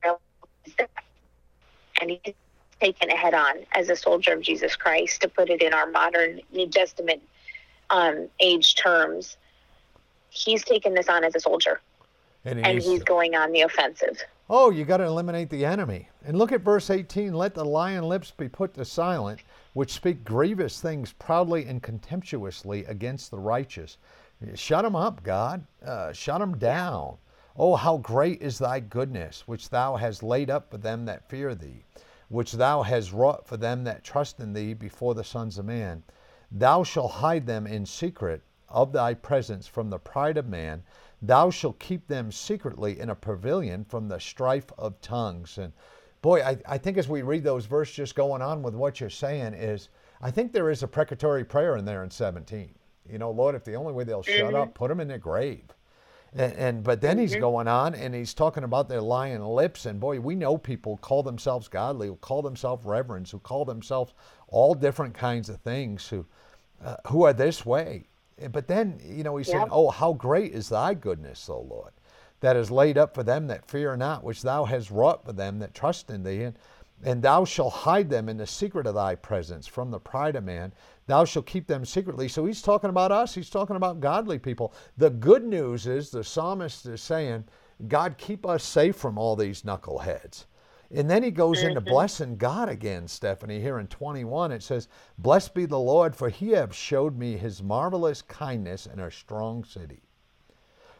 and 2.01 2.11
he's 2.23 2.33
taken 2.79 3.09
head 3.09 3.33
on 3.33 3.55
as 3.73 3.89
a 3.89 3.95
soldier 3.95 4.33
of 4.33 4.41
jesus 4.41 4.75
christ 4.75 5.21
to 5.21 5.27
put 5.27 5.49
it 5.49 5.61
in 5.61 5.73
our 5.73 5.89
modern 5.89 6.41
new 6.51 6.67
testament 6.67 7.21
um, 7.89 8.27
age 8.39 8.75
terms 8.75 9.37
he's 10.29 10.63
taken 10.63 10.93
this 10.93 11.07
on 11.07 11.23
as 11.23 11.35
a 11.35 11.39
soldier 11.39 11.79
and, 12.47 12.65
and 12.65 12.81
he's 12.81 13.03
going 13.03 13.35
on 13.35 13.51
the 13.51 13.61
offensive. 13.61 14.23
Oh, 14.49 14.69
you 14.69 14.85
got 14.85 14.97
to 14.97 15.03
eliminate 15.03 15.49
the 15.49 15.65
enemy. 15.65 16.07
And 16.25 16.37
look 16.37 16.53
at 16.53 16.61
verse 16.61 16.89
18 16.89 17.33
let 17.33 17.53
the 17.53 17.65
lion 17.65 18.05
lips 18.05 18.31
be 18.31 18.47
put 18.47 18.73
to 18.75 18.85
silent, 18.85 19.41
which 19.73 19.91
speak 19.91 20.23
grievous 20.23 20.81
things 20.81 21.11
proudly 21.11 21.65
and 21.65 21.83
contemptuously 21.83 22.85
against 22.85 23.31
the 23.31 23.39
righteous. 23.39 23.97
Shut 24.55 24.83
them 24.83 24.95
up, 24.95 25.23
God. 25.23 25.65
Uh, 25.85 26.13
shut 26.13 26.39
them 26.39 26.57
down. 26.57 27.17
Oh, 27.57 27.75
how 27.75 27.97
great 27.97 28.41
is 28.41 28.59
thy 28.59 28.79
goodness, 28.79 29.43
which 29.47 29.69
thou 29.69 29.95
hast 29.95 30.23
laid 30.23 30.49
up 30.49 30.71
for 30.71 30.77
them 30.77 31.05
that 31.05 31.27
fear 31.27 31.55
thee, 31.55 31.83
which 32.29 32.53
thou 32.53 32.81
hast 32.81 33.11
wrought 33.11 33.47
for 33.47 33.57
them 33.57 33.83
that 33.83 34.03
trust 34.03 34.39
in 34.39 34.53
thee 34.53 34.73
before 34.73 35.15
the 35.15 35.23
sons 35.23 35.57
of 35.57 35.65
man. 35.65 36.03
Thou 36.51 36.83
shalt 36.83 37.11
hide 37.11 37.45
them 37.45 37.67
in 37.67 37.85
secret 37.85 38.41
of 38.69 38.91
thy 38.91 39.13
presence 39.13 39.67
from 39.67 39.89
the 39.89 39.99
pride 39.99 40.37
of 40.37 40.47
man 40.47 40.83
Thou 41.21 41.49
shalt 41.49 41.79
keep 41.79 42.07
them 42.07 42.31
secretly 42.31 42.99
in 42.99 43.09
a 43.09 43.15
pavilion 43.15 43.85
from 43.85 44.07
the 44.07 44.19
strife 44.19 44.71
of 44.77 45.01
tongues. 45.01 45.57
And 45.57 45.73
boy, 46.21 46.41
I, 46.41 46.57
I 46.67 46.77
think 46.77 46.97
as 46.97 47.09
we 47.09 47.23
read 47.23 47.43
those 47.43 47.65
verses, 47.65 47.95
just 47.95 48.15
going 48.15 48.41
on 48.41 48.61
with 48.61 48.75
what 48.75 48.99
you're 48.99 49.09
saying, 49.09 49.55
is 49.55 49.89
I 50.21 50.29
think 50.29 50.51
there 50.51 50.69
is 50.69 50.83
a 50.83 50.87
precatory 50.87 51.43
prayer 51.43 51.75
in 51.77 51.85
there 51.85 52.03
in 52.03 52.11
17. 52.11 52.73
You 53.09 53.17
know, 53.17 53.31
Lord, 53.31 53.55
if 53.55 53.63
the 53.63 53.75
only 53.75 53.93
way 53.93 54.03
they'll 54.03 54.21
mm-hmm. 54.21 54.37
shut 54.37 54.53
up, 54.53 54.73
put 54.75 54.89
them 54.89 54.99
in 54.99 55.07
their 55.07 55.17
grave. 55.17 55.63
And, 56.33 56.53
and 56.53 56.83
but 56.83 57.01
then 57.01 57.17
mm-hmm. 57.17 57.21
he's 57.21 57.35
going 57.35 57.67
on 57.67 57.95
and 57.95 58.13
he's 58.13 58.33
talking 58.33 58.63
about 58.63 58.89
their 58.89 59.01
lying 59.01 59.41
lips. 59.41 59.85
And 59.85 59.99
boy, 59.99 60.19
we 60.19 60.35
know 60.35 60.57
people 60.57 60.97
call 60.97 61.23
themselves 61.23 61.67
godly, 61.67 62.07
who 62.07 62.15
call 62.15 62.41
themselves 62.41 62.85
reverends, 62.85 63.31
who 63.31 63.39
call 63.39 63.65
themselves 63.65 64.13
all 64.47 64.73
different 64.73 65.13
kinds 65.13 65.49
of 65.49 65.59
things, 65.61 66.07
who 66.07 66.25
uh, 66.83 66.95
who 67.07 67.23
are 67.23 67.33
this 67.33 67.65
way. 67.65 68.05
But 68.51 68.67
then, 68.67 68.99
you 69.03 69.23
know, 69.23 69.37
he 69.37 69.45
yep. 69.45 69.51
saying, 69.51 69.67
Oh, 69.71 69.89
how 69.89 70.13
great 70.13 70.53
is 70.53 70.69
thy 70.69 70.93
goodness, 70.93 71.49
O 71.49 71.61
Lord, 71.61 71.91
that 72.41 72.55
is 72.55 72.69
laid 72.69 72.97
up 72.97 73.15
for 73.15 73.23
them 73.23 73.47
that 73.47 73.69
fear 73.69 73.97
not, 73.97 74.23
which 74.23 74.43
thou 74.43 74.65
hast 74.65 74.91
wrought 74.91 75.25
for 75.25 75.33
them 75.33 75.59
that 75.59 75.73
trust 75.73 76.09
in 76.09 76.23
thee. 76.23 76.43
And, 76.43 76.55
and 77.03 77.21
thou 77.21 77.45
shalt 77.45 77.73
hide 77.73 78.09
them 78.09 78.29
in 78.29 78.37
the 78.37 78.47
secret 78.47 78.87
of 78.87 78.95
thy 78.95 79.15
presence 79.15 79.67
from 79.67 79.91
the 79.91 79.99
pride 79.99 80.35
of 80.35 80.43
man. 80.43 80.71
Thou 81.07 81.25
shalt 81.25 81.45
keep 81.45 81.67
them 81.67 81.85
secretly. 81.85 82.27
So 82.27 82.45
he's 82.45 82.61
talking 82.61 82.89
about 82.89 83.11
us. 83.11 83.33
He's 83.33 83.49
talking 83.49 83.77
about 83.77 84.01
godly 84.01 84.37
people. 84.37 84.73
The 84.97 85.09
good 85.09 85.45
news 85.45 85.87
is 85.87 86.09
the 86.09 86.23
psalmist 86.23 86.85
is 86.85 87.01
saying, 87.01 87.45
God, 87.87 88.17
keep 88.17 88.45
us 88.45 88.63
safe 88.63 88.95
from 88.95 89.17
all 89.17 89.35
these 89.35 89.61
knuckleheads. 89.61 90.45
And 90.91 91.09
then 91.09 91.23
he 91.23 91.31
goes 91.31 91.63
into 91.63 91.81
mm-hmm. 91.81 91.89
blessing 91.89 92.37
God 92.37 92.69
again, 92.69 93.07
Stephanie. 93.07 93.59
Here 93.59 93.79
in 93.79 93.87
21, 93.87 94.51
it 94.51 94.63
says, 94.63 94.87
Blessed 95.17 95.53
be 95.53 95.65
the 95.65 95.79
Lord, 95.79 96.15
for 96.15 96.29
he 96.29 96.51
hath 96.51 96.73
showed 96.73 97.17
me 97.17 97.35
his 97.35 97.61
marvelous 97.61 98.21
kindness 98.21 98.85
in 98.85 98.99
a 98.99 99.11
strong 99.11 99.63
city. 99.63 100.01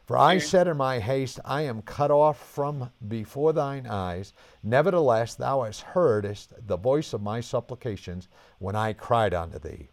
For 0.05 0.17
I 0.17 0.37
said 0.37 0.67
in 0.67 0.77
my 0.77 0.99
haste, 0.99 1.39
I 1.43 1.63
am 1.63 1.81
cut 1.81 2.11
off 2.11 2.37
from 2.37 2.91
before 3.09 3.51
thine 3.51 3.85
eyes. 3.87 4.31
Nevertheless, 4.63 5.35
thou 5.35 5.63
hast 5.63 5.81
heardest 5.81 6.53
the 6.65 6.77
voice 6.77 7.11
of 7.11 7.21
my 7.21 7.41
supplications 7.41 8.29
when 8.59 8.75
I 8.75 8.93
cried 8.93 9.33
unto 9.33 9.59
thee. 9.59 9.89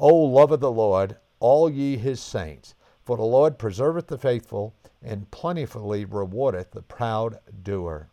O 0.00 0.14
love 0.14 0.52
of 0.52 0.60
the 0.60 0.70
Lord, 0.70 1.16
all 1.40 1.68
ye 1.68 1.96
his 1.96 2.20
saints, 2.20 2.74
For 3.04 3.16
the 3.16 3.24
Lord 3.24 3.58
preserveth 3.58 4.06
the 4.06 4.18
faithful, 4.18 4.74
and 5.02 5.30
plentifully 5.30 6.04
rewardeth 6.06 6.70
the 6.70 6.82
proud 6.82 7.38
doer. 7.62 8.08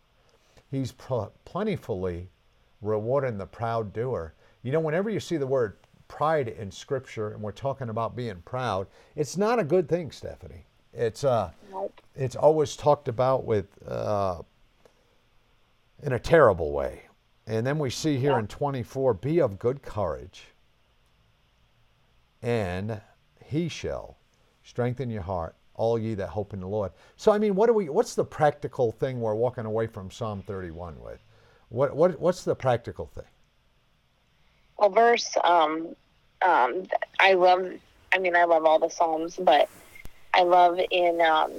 He's 0.70 0.92
pl- 0.92 1.32
plentifully 1.44 2.30
rewarding 2.82 3.38
the 3.38 3.46
proud 3.46 3.92
doer. 3.92 4.34
You 4.62 4.72
know, 4.72 4.80
whenever 4.80 5.10
you 5.10 5.20
see 5.20 5.36
the 5.36 5.46
word 5.46 5.76
pride 6.08 6.48
in 6.48 6.70
Scripture, 6.70 7.30
and 7.32 7.42
we're 7.42 7.52
talking 7.52 7.88
about 7.88 8.16
being 8.16 8.42
proud, 8.44 8.86
it's 9.14 9.36
not 9.36 9.58
a 9.58 9.64
good 9.64 9.88
thing, 9.88 10.10
Stephanie. 10.10 10.66
It's 10.92 11.24
uh, 11.24 11.50
Nope. 11.70 12.00
it's 12.14 12.36
always 12.36 12.74
talked 12.76 13.06
about 13.08 13.44
with 13.44 13.66
uh, 13.86 14.42
in 16.02 16.12
a 16.14 16.18
terrible 16.18 16.72
way. 16.72 17.02
And 17.46 17.66
then 17.66 17.78
we 17.78 17.90
see 17.90 18.16
here 18.18 18.32
Yeah. 18.32 18.40
in 18.40 18.46
24, 18.48 19.14
be 19.14 19.40
of 19.40 19.58
good 19.58 19.82
courage, 19.82 20.46
and 22.46 23.00
he 23.44 23.68
shall 23.68 24.16
strengthen 24.62 25.10
your 25.10 25.22
heart, 25.22 25.56
all 25.74 25.98
ye 25.98 26.14
that 26.14 26.28
hope 26.28 26.54
in 26.54 26.60
the 26.60 26.68
Lord. 26.68 26.92
So 27.16 27.32
I 27.32 27.38
mean, 27.38 27.56
what 27.56 27.66
do 27.66 27.72
we? 27.72 27.88
What's 27.88 28.14
the 28.14 28.24
practical 28.24 28.92
thing 28.92 29.20
we're 29.20 29.34
walking 29.34 29.66
away 29.66 29.88
from 29.88 30.12
Psalm 30.12 30.42
31 30.46 31.00
with? 31.00 31.22
What 31.70 31.96
what 31.96 32.20
what's 32.20 32.44
the 32.44 32.54
practical 32.54 33.06
thing? 33.06 33.24
Well, 34.78 34.90
verse, 34.90 35.36
um, 35.42 35.88
um, 36.40 36.86
I 37.18 37.32
love, 37.32 37.72
I 38.12 38.18
mean, 38.18 38.36
I 38.36 38.44
love 38.44 38.64
all 38.64 38.78
the 38.78 38.90
Psalms, 38.90 39.36
but 39.36 39.68
I 40.32 40.42
love 40.42 40.78
in 40.90 41.20
um, 41.22 41.50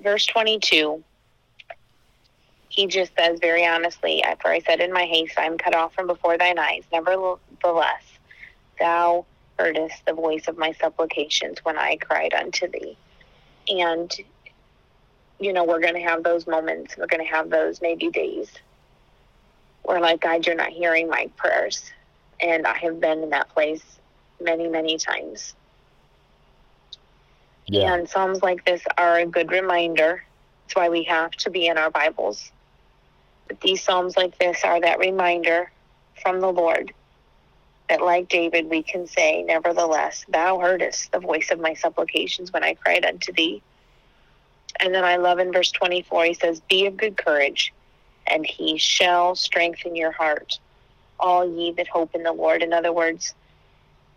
verse 0.00 0.26
22, 0.26 1.02
he 2.68 2.86
just 2.86 3.12
says 3.18 3.40
very 3.40 3.66
honestly, 3.66 4.22
For 4.42 4.50
I 4.52 4.60
said 4.60 4.80
in 4.80 4.92
my 4.92 5.06
haste, 5.06 5.38
I 5.38 5.46
am 5.46 5.56
cut 5.56 5.74
off 5.74 5.94
from 5.94 6.06
before 6.06 6.36
thine 6.36 6.58
eyes. 6.58 6.82
Nevertheless, 6.92 8.13
thou 8.78 9.26
heardest 9.58 10.04
the 10.06 10.12
voice 10.12 10.48
of 10.48 10.58
my 10.58 10.72
supplications 10.72 11.58
when 11.64 11.78
I 11.78 11.96
cried 11.96 12.34
unto 12.34 12.68
thee. 12.68 12.96
And, 13.68 14.12
you 15.38 15.52
know, 15.52 15.64
we're 15.64 15.80
going 15.80 15.94
to 15.94 16.00
have 16.00 16.22
those 16.22 16.46
moments. 16.46 16.96
We're 16.96 17.06
going 17.06 17.24
to 17.24 17.32
have 17.32 17.50
those 17.50 17.80
maybe 17.80 18.10
days 18.10 18.50
where, 19.82 20.00
like, 20.00 20.20
God, 20.20 20.46
you're 20.46 20.56
not 20.56 20.70
hearing 20.70 21.08
my 21.08 21.30
prayers. 21.36 21.90
And 22.40 22.66
I 22.66 22.76
have 22.78 23.00
been 23.00 23.22
in 23.22 23.30
that 23.30 23.48
place 23.50 23.82
many, 24.40 24.68
many 24.68 24.98
times. 24.98 25.54
Yeah. 27.66 27.94
And 27.94 28.08
Psalms 28.08 28.42
like 28.42 28.64
this 28.64 28.82
are 28.98 29.18
a 29.18 29.26
good 29.26 29.50
reminder. 29.50 30.22
That's 30.62 30.76
why 30.76 30.88
we 30.88 31.04
have 31.04 31.30
to 31.32 31.50
be 31.50 31.66
in 31.66 31.78
our 31.78 31.90
Bibles. 31.90 32.50
But 33.48 33.60
these 33.60 33.82
Psalms 33.82 34.16
like 34.16 34.38
this 34.38 34.64
are 34.64 34.80
that 34.80 34.98
reminder 34.98 35.70
from 36.22 36.40
the 36.40 36.52
Lord 36.52 36.92
that, 37.88 38.02
like 38.02 38.28
David, 38.28 38.70
we 38.70 38.82
can 38.82 39.06
say, 39.06 39.42
Nevertheless, 39.42 40.24
thou 40.28 40.58
heardest 40.58 41.12
the 41.12 41.20
voice 41.20 41.50
of 41.50 41.60
my 41.60 41.74
supplications 41.74 42.52
when 42.52 42.64
I 42.64 42.74
cried 42.74 43.04
unto 43.04 43.32
thee. 43.32 43.62
And 44.80 44.94
then 44.94 45.04
I 45.04 45.16
love 45.16 45.38
in 45.38 45.52
verse 45.52 45.70
24, 45.70 46.24
he 46.24 46.34
says, 46.34 46.60
Be 46.68 46.86
of 46.86 46.96
good 46.96 47.16
courage, 47.16 47.72
and 48.26 48.44
he 48.46 48.78
shall 48.78 49.34
strengthen 49.34 49.94
your 49.94 50.12
heart, 50.12 50.58
all 51.20 51.48
ye 51.48 51.72
that 51.72 51.88
hope 51.88 52.14
in 52.14 52.22
the 52.22 52.32
Lord. 52.32 52.62
In 52.62 52.72
other 52.72 52.92
words, 52.92 53.34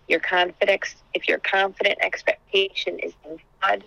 your 0.08 0.20
confidence, 0.20 0.96
if 1.14 1.28
your 1.28 1.40
confident 1.40 2.00
expectation 2.02 3.00
is 3.00 3.14
in 3.26 3.40
God, 3.62 3.84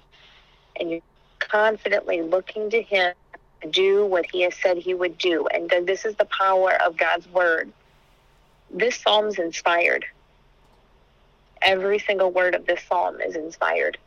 and 0.78 0.90
you're 0.90 1.00
confidently 1.38 2.22
looking 2.22 2.70
to 2.70 2.82
Him 2.82 3.14
to 3.62 3.70
do 3.70 4.04
what 4.06 4.26
He 4.30 4.42
has 4.42 4.54
said 4.54 4.76
He 4.76 4.94
would 4.94 5.18
do, 5.18 5.46
and 5.48 5.70
this 5.86 6.04
is 6.04 6.14
the 6.16 6.26
power 6.26 6.80
of 6.82 6.96
God's 6.96 7.28
Word. 7.28 7.72
This 8.72 8.96
psalm's 8.96 9.38
inspired. 9.38 10.04
Every 11.62 11.98
single 11.98 12.30
word 12.30 12.54
of 12.54 12.66
this 12.66 12.83
psalm 12.88 13.20
is 13.20 13.37
inspired. 13.37 13.98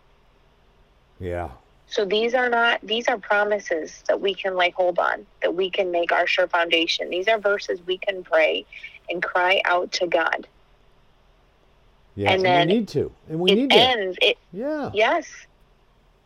Yeah. 1.20 1.50
So 1.88 2.06
these 2.06 2.34
are 2.34 2.50
not 2.50 2.80
these 2.82 3.08
are 3.08 3.18
promises 3.18 4.04
that 4.08 4.20
we 4.20 4.34
can 4.34 4.56
lay 4.56 4.72
hold 4.72 4.98
on, 4.98 5.26
that 5.42 5.54
we 5.54 5.70
can 5.70 5.92
make 5.92 6.12
our 6.12 6.26
sure 6.26 6.48
foundation. 6.48 7.10
These 7.10 7.28
are 7.28 7.38
verses 7.38 7.80
we 7.86 7.98
can 7.98 8.24
pray 8.24 8.66
and 9.10 9.22
cry 9.22 9.62
out 9.66 9.92
to 9.94 10.08
God. 10.08 10.48
Yeah. 12.16 12.32
And 12.32 12.44
then 12.44 12.68
we 12.68 12.74
need 12.74 12.88
to. 12.90 13.12
And 13.30 13.40
we 13.40 13.52
it 13.52 13.56
need 13.56 13.72
to. 13.72 13.78
ends 13.78 14.18
it 14.22 14.38
Yeah. 14.52 14.92
Yes. 14.94 15.28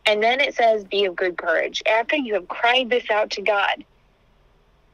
And 0.06 0.22
then 0.22 0.40
it 0.40 0.54
says, 0.54 0.84
be 0.84 1.04
of 1.04 1.14
good 1.14 1.36
courage. 1.36 1.82
After 1.86 2.16
you 2.16 2.32
have 2.32 2.48
cried 2.48 2.88
this 2.88 3.10
out 3.10 3.30
to 3.32 3.42
God, 3.42 3.84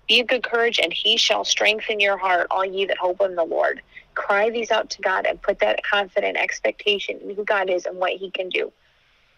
be 0.06 0.20
of 0.20 0.26
good 0.26 0.42
courage, 0.42 0.78
and 0.82 0.92
he 0.92 1.16
shall 1.16 1.44
strengthen 1.44 2.00
your 2.00 2.16
heart, 2.16 2.46
all 2.50 2.64
ye 2.64 2.84
that 2.86 2.98
hope 2.98 3.20
in 3.20 3.34
the 3.34 3.44
Lord. 3.44 3.82
Cry 4.14 4.50
these 4.50 4.70
out 4.70 4.90
to 4.90 5.02
God 5.02 5.26
and 5.26 5.40
put 5.40 5.58
that 5.60 5.82
confident 5.82 6.36
expectation 6.36 7.18
in 7.20 7.34
who 7.34 7.44
God 7.44 7.70
is 7.70 7.86
and 7.86 7.98
what 7.98 8.12
he 8.12 8.30
can 8.30 8.48
do. 8.48 8.72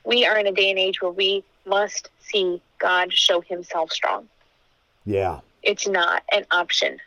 We 0.05 0.27
are 0.27 0.39
in 0.39 0.47
a 0.47 0.53
day 0.53 0.71
and 0.71 0.79
age 0.79 1.01
where 1.01 1.11
we 1.11 1.45
must 1.65 2.11
see 2.21 2.61
God 2.79 3.13
show 3.13 3.41
himself 3.41 3.91
strong. 3.91 4.29
Yeah. 5.05 5.41
It's 5.63 5.87
not 5.87 6.23
an 6.33 6.47
option. 6.51 6.99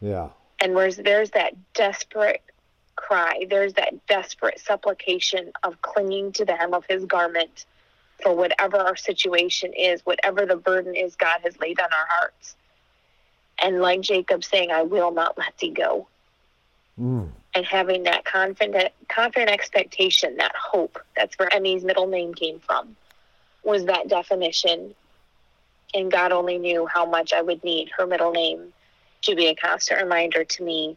Yeah. 0.00 0.28
And 0.60 0.74
whereas 0.74 0.96
there's 0.96 1.30
that 1.30 1.54
desperate 1.74 2.42
cry, 2.96 3.46
there's 3.48 3.74
that 3.74 4.06
desperate 4.06 4.58
supplication 4.58 5.52
of 5.62 5.80
clinging 5.82 6.32
to 6.32 6.44
the 6.44 6.56
hem 6.56 6.74
of 6.74 6.84
his 6.88 7.04
garment 7.04 7.66
for 8.22 8.34
whatever 8.34 8.76
our 8.76 8.96
situation 8.96 9.72
is, 9.74 10.04
whatever 10.04 10.46
the 10.46 10.56
burden 10.56 10.94
is 10.94 11.16
God 11.16 11.40
has 11.42 11.58
laid 11.60 11.80
on 11.80 11.86
our 11.86 12.06
hearts. 12.08 12.56
And 13.60 13.80
like 13.80 14.00
Jacob 14.00 14.44
saying, 14.44 14.70
I 14.70 14.82
will 14.82 15.12
not 15.12 15.36
let 15.38 15.56
thee 15.58 15.70
go. 15.70 16.08
Mm. 16.98 17.28
And 17.54 17.66
having 17.66 18.04
that 18.04 18.24
confident 18.24 18.92
confident 19.08 19.50
expectation, 19.50 20.36
that 20.36 20.52
hope, 20.54 20.98
that's 21.16 21.38
where 21.38 21.52
Emmy's 21.52 21.84
middle 21.84 22.06
name 22.06 22.34
came 22.34 22.60
from, 22.60 22.96
was 23.64 23.84
that 23.86 24.08
definition. 24.08 24.94
And 25.94 26.10
God 26.10 26.32
only 26.32 26.58
knew 26.58 26.86
how 26.86 27.06
much 27.06 27.32
I 27.32 27.40
would 27.40 27.64
need 27.64 27.90
her 27.96 28.06
middle 28.06 28.32
name 28.32 28.72
to 29.22 29.34
be 29.34 29.46
a 29.46 29.54
constant 29.54 30.02
reminder 30.02 30.44
to 30.44 30.62
me 30.62 30.96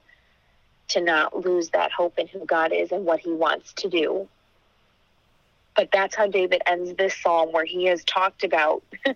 to 0.89 1.01
not 1.01 1.45
lose 1.45 1.69
that 1.69 1.91
hope 1.91 2.19
in 2.19 2.27
who 2.27 2.45
God 2.45 2.73
is 2.73 2.91
and 2.91 3.05
what 3.05 3.21
he 3.21 3.31
wants 3.31 3.73
to 3.73 3.89
do. 3.89 4.27
But 5.75 5.89
that's 5.93 6.15
how 6.15 6.27
David 6.27 6.61
ends 6.65 6.93
this 6.97 7.15
psalm, 7.15 7.51
where 7.53 7.65
he 7.65 7.85
has 7.85 8.03
talked 8.03 8.43
about 8.43 8.83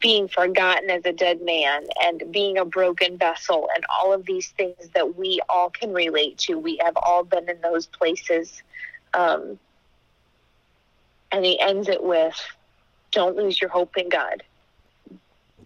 being 0.00 0.28
forgotten 0.28 0.88
as 0.90 1.02
a 1.04 1.12
dead 1.12 1.42
man 1.42 1.86
and 2.02 2.22
being 2.32 2.56
a 2.58 2.64
broken 2.64 3.18
vessel 3.18 3.68
and 3.74 3.84
all 3.94 4.12
of 4.12 4.24
these 4.24 4.48
things 4.50 4.88
that 4.94 5.16
we 5.16 5.40
all 5.48 5.70
can 5.70 5.92
relate 5.92 6.38
to. 6.38 6.58
We 6.58 6.78
have 6.82 6.96
all 6.96 7.22
been 7.22 7.48
in 7.48 7.60
those 7.60 7.86
places. 7.86 8.62
Um, 9.12 9.58
and 11.30 11.44
he 11.44 11.60
ends 11.60 11.88
it 11.88 12.02
with 12.02 12.40
don't 13.12 13.36
lose 13.36 13.60
your 13.60 13.70
hope 13.70 13.96
in 13.96 14.08
God, 14.08 14.42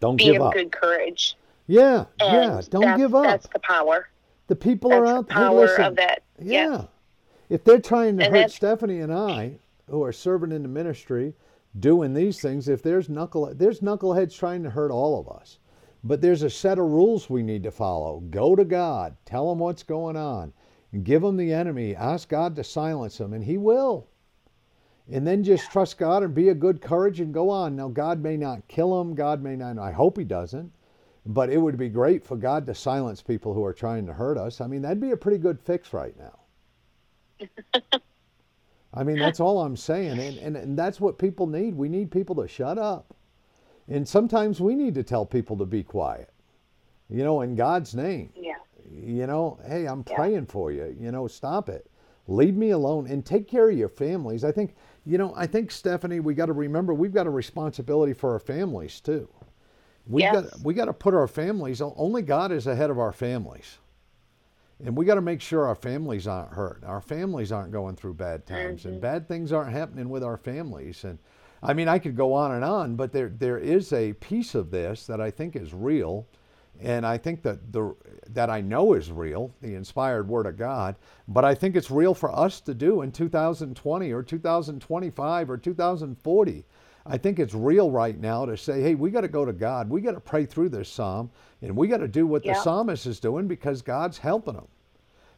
Don't 0.00 0.16
be 0.16 0.24
give 0.24 0.36
of 0.36 0.48
up. 0.48 0.52
good 0.54 0.72
courage. 0.72 1.36
Yeah. 1.66 2.06
And 2.20 2.32
yeah. 2.32 2.60
Don't 2.68 2.96
give 2.96 3.14
up. 3.14 3.24
That's 3.24 3.48
the 3.48 3.58
power. 3.60 4.08
The 4.48 4.56
people 4.56 4.92
are 4.92 5.04
That's 5.04 5.18
out 5.18 5.28
the 5.28 5.34
power 5.34 5.60
listen, 5.60 5.84
of 5.84 5.96
that. 5.96 6.22
Yeah. 6.40 6.84
If 7.50 7.64
they're 7.64 7.80
trying 7.80 8.18
to 8.18 8.26
And 8.26 8.34
hurt 8.34 8.50
Stephanie 8.50 9.00
and 9.00 9.12
I, 9.12 9.58
who 9.88 10.02
are 10.02 10.12
serving 10.12 10.52
in 10.52 10.62
the 10.62 10.68
ministry, 10.68 11.34
doing 11.78 12.14
these 12.14 12.40
things, 12.40 12.68
if 12.68 12.82
there's 12.82 13.08
knuckle 13.08 13.52
there's 13.54 13.80
knuckleheads 13.80 14.36
trying 14.36 14.62
to 14.62 14.70
hurt 14.70 14.90
all 14.90 15.18
of 15.18 15.28
us. 15.28 15.58
But 16.04 16.20
there's 16.20 16.42
a 16.42 16.50
set 16.50 16.78
of 16.78 16.86
rules 16.86 17.28
we 17.28 17.42
need 17.42 17.62
to 17.64 17.70
follow. 17.70 18.20
Go 18.30 18.54
to 18.54 18.64
God, 18.64 19.16
tell 19.24 19.50
him 19.50 19.58
what's 19.58 19.82
going 19.82 20.16
on, 20.16 20.52
give 21.02 21.22
him 21.22 21.36
the 21.36 21.52
enemy, 21.52 21.94
ask 21.94 22.28
God 22.28 22.56
to 22.56 22.64
silence 22.64 23.20
him, 23.20 23.32
and 23.32 23.44
he 23.44 23.58
will. 23.58 24.06
And 25.10 25.26
then 25.26 25.42
just 25.42 25.70
trust 25.70 25.98
God 25.98 26.22
and 26.22 26.34
be 26.34 26.50
a 26.50 26.54
good 26.54 26.80
courage 26.80 27.20
and 27.20 27.32
go 27.32 27.50
on. 27.50 27.74
Now 27.74 27.88
God 27.88 28.22
may 28.22 28.36
not 28.36 28.68
kill 28.68 29.00
him, 29.00 29.14
God 29.14 29.42
may 29.42 29.56
not 29.56 29.78
I 29.78 29.90
hope 29.90 30.18
he 30.18 30.24
doesn't. 30.24 30.72
But 31.26 31.50
it 31.50 31.58
would 31.58 31.76
be 31.76 31.88
great 31.88 32.24
for 32.24 32.36
God 32.36 32.66
to 32.66 32.74
silence 32.74 33.20
people 33.20 33.52
who 33.52 33.64
are 33.64 33.74
trying 33.74 34.06
to 34.06 34.12
hurt 34.14 34.38
us. 34.38 34.60
I 34.60 34.66
mean, 34.66 34.82
that'd 34.82 35.00
be 35.00 35.10
a 35.10 35.16
pretty 35.16 35.38
good 35.38 35.60
fix 35.60 35.92
right 35.92 36.14
now. 36.18 36.38
I 38.94 39.04
mean, 39.04 39.18
that's 39.18 39.40
all 39.40 39.62
I'm 39.62 39.76
saying. 39.76 40.18
And, 40.20 40.38
and, 40.38 40.56
and 40.56 40.78
that's 40.78 41.00
what 41.00 41.18
people 41.18 41.46
need. 41.46 41.74
We 41.76 41.88
need 41.88 42.10
people 42.10 42.36
to 42.36 42.48
shut 42.48 42.78
up. 42.78 43.14
And 43.88 44.08
sometimes 44.08 44.60
we 44.60 44.74
need 44.76 44.94
to 44.96 45.04
tell 45.04 45.26
people 45.26 45.56
to 45.58 45.66
be 45.66 45.82
quiet, 45.84 46.30
you 47.10 47.24
know, 47.24 47.42
in 47.42 47.56
God's 47.56 47.94
name. 47.94 48.32
Yeah. 48.36 48.54
You 48.90 49.26
know, 49.26 49.58
hey, 49.66 49.86
I'm 49.86 50.04
Yeah. 50.10 50.16
praying 50.16 50.46
for 50.46 50.72
you. 50.72 50.96
You 51.00 51.12
know, 51.12 51.28
stop 51.28 51.68
it. 51.68 51.90
Leave 52.28 52.56
me 52.56 52.70
alone 52.70 53.06
and 53.08 53.24
take 53.26 53.48
care 53.48 53.70
of 53.70 53.78
your 53.78 53.88
families. 53.90 54.44
I 54.44 54.52
think, 54.52 54.76
you 55.06 55.18
know, 55.18 55.34
I 55.36 55.46
think, 55.46 55.70
Stephanie, 55.70 56.20
we 56.20 56.34
got 56.34 56.46
to 56.46 56.54
remember 56.54 56.94
we've 56.94 57.14
got 57.14 57.26
a 57.26 57.30
responsibility 57.30 58.14
for 58.14 58.32
our 58.32 58.40
families 58.40 59.00
too. 59.00 59.28
We 60.08 60.22
Yes. 60.22 60.32
got 60.32 60.60
we 60.62 60.74
got 60.74 60.86
to 60.86 60.94
put 60.94 61.14
our 61.14 61.28
families. 61.28 61.80
Only 61.82 62.22
God 62.22 62.52
is 62.52 62.66
ahead 62.66 62.90
of 62.90 62.98
our 62.98 63.12
families, 63.12 63.78
and 64.84 64.96
we 64.96 65.04
got 65.04 65.16
to 65.16 65.20
make 65.20 65.40
sure 65.40 65.66
our 65.66 65.74
families 65.74 66.26
aren't 66.26 66.52
hurt. 66.52 66.82
Our 66.84 67.00
families 67.00 67.50
aren't 67.52 67.72
going 67.72 67.96
through 67.96 68.14
bad 68.14 68.46
times, 68.46 68.84
and 68.84 68.94
mm-hmm. 68.94 69.02
bad 69.02 69.28
things 69.28 69.52
aren't 69.52 69.72
happening 69.72 70.08
with 70.08 70.22
our 70.22 70.36
families. 70.36 71.04
And 71.04 71.18
I 71.62 71.74
mean, 71.74 71.88
I 71.88 71.98
could 71.98 72.16
go 72.16 72.32
on 72.32 72.52
and 72.52 72.64
on, 72.64 72.94
but 72.96 73.12
there 73.12 73.28
there 73.28 73.58
is 73.58 73.92
a 73.92 74.12
piece 74.14 74.54
of 74.54 74.70
this 74.70 75.06
that 75.06 75.20
I 75.20 75.30
think 75.30 75.56
is 75.56 75.74
real, 75.74 76.26
And 76.80 77.04
I 77.04 77.18
think 77.18 77.42
that 77.42 77.72
the 77.72 77.94
that 78.28 78.50
I 78.50 78.60
know 78.60 78.92
is 78.92 79.10
real, 79.10 79.52
the 79.60 79.74
inspired 79.74 80.28
word 80.28 80.46
of 80.46 80.56
God, 80.56 80.94
but 81.26 81.44
I 81.44 81.54
think 81.54 81.74
it's 81.74 81.90
real 81.90 82.14
for 82.14 82.30
us 82.36 82.60
to 82.62 82.74
do 82.74 83.02
in 83.02 83.10
2020 83.10 84.12
or 84.12 84.22
2025 84.22 85.50
or 85.50 85.58
2040. 85.58 86.64
I 87.08 87.16
think 87.18 87.38
it's 87.38 87.54
real 87.54 87.90
right 87.90 88.18
now 88.20 88.44
to 88.44 88.56
say, 88.56 88.80
hey, 88.82 88.94
we 88.94 89.10
got 89.10 89.22
to 89.22 89.28
go 89.28 89.44
to 89.44 89.52
God. 89.52 89.88
We 89.88 90.00
got 90.00 90.12
to 90.12 90.20
pray 90.20 90.44
through 90.44 90.68
this 90.68 90.88
psalm, 90.88 91.30
and 91.62 91.74
we 91.76 91.88
got 91.88 91.98
to 91.98 92.08
do 92.08 92.26
what 92.26 92.44
Yeah. 92.44 92.52
the 92.54 92.60
psalmist 92.60 93.06
is 93.06 93.18
doing 93.18 93.48
because 93.48 93.80
God's 93.82 94.18
helping 94.18 94.54
them. 94.54 94.68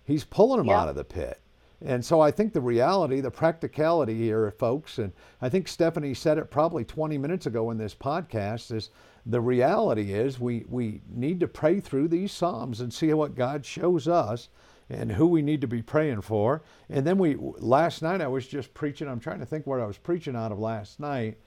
He's 0.05 0.25
pulling 0.25 0.59
them 0.59 0.67
Yeah. 0.67 0.81
out 0.81 0.89
of 0.89 0.97
the 0.97 1.05
pit. 1.05 1.41
And 1.83 2.05
so 2.05 2.21
I 2.21 2.31
think 2.31 2.53
the 2.53 2.61
reality, 2.61 3.21
the 3.21 3.31
practicality 3.31 4.15
here, 4.19 4.51
folks, 4.51 4.99
and 4.99 5.13
I 5.41 5.49
think 5.49 5.67
Stephanie 5.67 6.13
said 6.13 6.37
it 6.37 6.51
probably 6.51 6.85
20 6.85 7.17
minutes 7.17 7.47
ago 7.47 7.71
in 7.71 7.79
this 7.79 7.95
podcast, 7.95 8.71
is 8.75 8.91
the 9.25 9.41
reality 9.41 10.13
is 10.13 10.39
we, 10.41 10.67
we 10.69 11.01
need 11.09 11.41
to 11.41 11.49
pray 11.49 11.81
through 11.81 12.09
these 12.09 12.33
Psalms 12.33 12.81
and 12.81 12.93
see 12.93 13.13
what 13.15 13.35
God 13.35 13.65
shows 13.65 14.09
us 14.09 14.49
and 14.91 15.13
who 15.13 15.27
we 15.27 15.41
need 15.41 15.61
to 15.63 15.67
be 15.69 15.81
praying 15.81 16.21
for. 16.23 16.63
And 16.91 17.07
then 17.07 17.17
we, 17.17 17.37
last 17.37 18.03
night 18.03 18.21
I 18.21 18.27
was 18.29 18.47
just 18.47 18.75
preaching, 18.75 19.09
I'm 19.09 19.21
trying 19.21 19.39
to 19.41 19.47
think 19.47 19.67
what 19.67 19.81
I 19.81 19.87
was 19.87 19.99
preaching 19.99 20.35
out 20.37 20.53
of 20.53 20.59
last 20.59 21.01
night. 21.01 21.39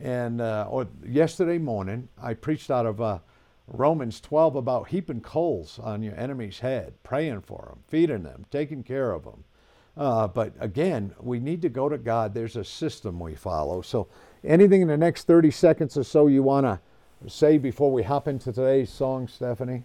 And, 0.00 0.40
uh, 0.40 0.66
or 0.68 0.88
yesterday 1.06 1.58
morning, 1.58 2.08
I 2.20 2.34
preached 2.34 2.70
out 2.70 2.86
of 2.86 3.00
uh, 3.00 3.18
Romans 3.68 4.20
12 4.20 4.56
about 4.56 4.88
heaping 4.88 5.20
coals 5.20 5.78
on 5.78 6.02
your 6.02 6.18
enemy's 6.18 6.58
head, 6.58 6.94
praying 7.02 7.42
for 7.42 7.66
them, 7.70 7.78
feeding 7.88 8.22
them, 8.22 8.44
taking 8.50 8.82
care 8.82 9.12
of 9.12 9.24
them. 9.24 9.44
Uh, 9.96 10.26
but 10.26 10.52
again, 10.58 11.14
we 11.20 11.38
need 11.38 11.62
to 11.62 11.68
go 11.68 11.88
to 11.88 11.96
God. 11.96 12.34
There's 12.34 12.56
a 12.56 12.64
system 12.64 13.20
we 13.20 13.34
follow. 13.34 13.80
So, 13.80 14.08
anything 14.42 14.82
in 14.82 14.88
the 14.88 14.96
next 14.96 15.26
30 15.26 15.50
seconds 15.52 15.96
or 15.96 16.02
so 16.02 16.26
you 16.26 16.42
want 16.42 16.66
to 16.66 16.80
say 17.30 17.58
before 17.58 17.92
we 17.92 18.02
hop 18.02 18.26
into 18.26 18.52
today's 18.52 18.90
song, 18.90 19.28
Stephanie? 19.28 19.84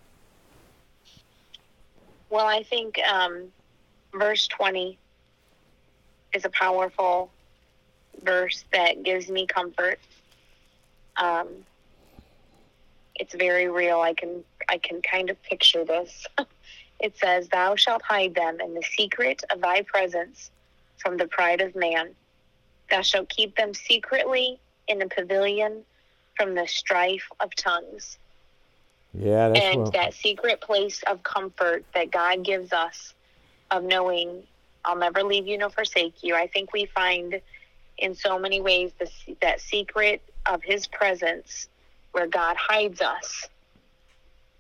Well, 2.30 2.48
I 2.48 2.63
think 2.63 3.00
um, 3.08 3.45
verse 4.13 4.48
20 4.48 4.98
is 6.34 6.45
a 6.45 6.50
powerful 6.50 7.32
verse 8.23 8.63
that 8.71 9.03
gives 9.03 9.29
me 9.29 9.45
comfort. 9.45 9.99
Um, 11.17 11.47
it's 13.15 13.34
very 13.34 13.67
real. 13.67 13.99
I 13.99 14.13
can 14.13 14.43
I 14.69 14.77
can 14.77 15.01
kind 15.01 15.29
of 15.29 15.41
picture 15.43 15.84
this. 15.84 16.25
it 16.99 17.17
says, 17.17 17.49
"Thou 17.49 17.75
shalt 17.75 18.01
hide 18.01 18.36
them 18.36 18.60
in 18.62 18.73
the 18.73 18.84
secret 18.84 19.43
of 19.51 19.62
thy 19.62 19.82
presence 19.82 20.51
from 20.97 21.17
the 21.17 21.27
pride 21.27 21.62
of 21.62 21.75
man. 21.75 22.15
Thou 22.89 23.01
shalt 23.01 23.29
keep 23.29 23.55
them 23.55 23.73
secretly 23.73 24.60
in 24.88 25.01
a 25.01 25.08
pavilion 25.08 25.84
from 26.36 26.55
the 26.55 26.67
strife 26.67 27.27
of 27.39 27.53
tongues." 27.55 28.17
Yeah, 29.13 29.49
that's 29.49 29.65
and 29.65 29.82
what, 29.82 29.93
that 29.93 30.13
secret 30.13 30.62
place 30.62 31.01
of 31.08 31.23
comfort 31.23 31.84
that 31.93 32.12
God 32.12 32.43
gives 32.43 32.71
us 32.71 33.13
of 33.71 33.84
knowing 33.84 34.43
I'll 34.86 34.95
never 34.95 35.23
leave 35.23 35.47
you 35.47 35.58
nor 35.58 35.69
forsake 35.69 36.23
you. 36.23 36.36
I 36.36 36.47
think 36.47 36.73
we 36.73 36.86
find 36.86 37.41
in 38.02 38.16
so 38.16 38.40
many 38.40 38.62
ways 38.62 38.92
the, 39.00 39.10
that 39.42 39.62
secret 39.62 40.22
of 40.46 40.64
his 40.64 40.88
presence 40.88 41.68
where 42.12 42.28
God 42.28 42.56
hides 42.58 43.02
us. 43.02 43.48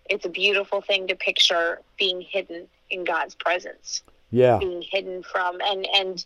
It's 0.09 0.25
a 0.25 0.29
beautiful 0.29 0.81
thing 0.81 1.07
to 1.07 1.15
picture 1.15 1.81
being 1.97 2.21
hidden 2.21 2.67
in 2.89 3.03
God's 3.03 3.35
presence, 3.35 4.01
yeah, 4.31 4.57
being 4.57 4.81
hidden 4.81 5.23
from 5.23 5.59
and 5.61 5.87
and 5.93 6.25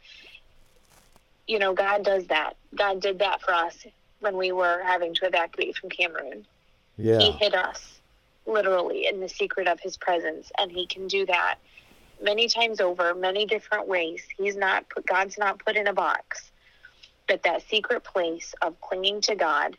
you 1.48 1.60
know 1.60 1.74
God 1.74 2.04
does 2.04 2.26
that. 2.28 2.54
God 2.76 3.02
did 3.02 3.20
that 3.20 3.42
for 3.42 3.54
us 3.54 3.86
when 4.20 4.38
we 4.38 4.52
were 4.52 4.82
having 4.84 5.14
to 5.16 5.26
evacuate 5.26 5.76
from 5.78 5.90
Cameroon. 5.90 6.46
Yeah. 6.98 7.20
He 7.20 7.32
hid 7.32 7.54
us 7.54 8.00
literally 8.46 9.08
in 9.08 9.20
the 9.20 9.30
secret 9.30 9.68
of 9.68 9.80
his 9.80 9.98
presence 9.98 10.52
and 10.58 10.72
he 10.72 10.86
can 10.86 11.08
do 11.08 11.26
that 11.26 11.56
many 12.22 12.48
times 12.48 12.80
over 12.80 13.14
many 13.16 13.46
different 13.46 13.88
ways 13.88 14.24
he's 14.38 14.56
not 14.56 14.88
put 14.90 15.06
god's 15.06 15.38
not 15.38 15.64
put 15.64 15.76
in 15.76 15.88
a 15.88 15.94
box 15.94 16.52
but 17.28 17.44
that 17.44 17.62
secret 17.68 18.04
place 18.04 18.54
of 18.62 18.80
clinging 18.82 19.22
to 19.22 19.36
god 19.36 19.78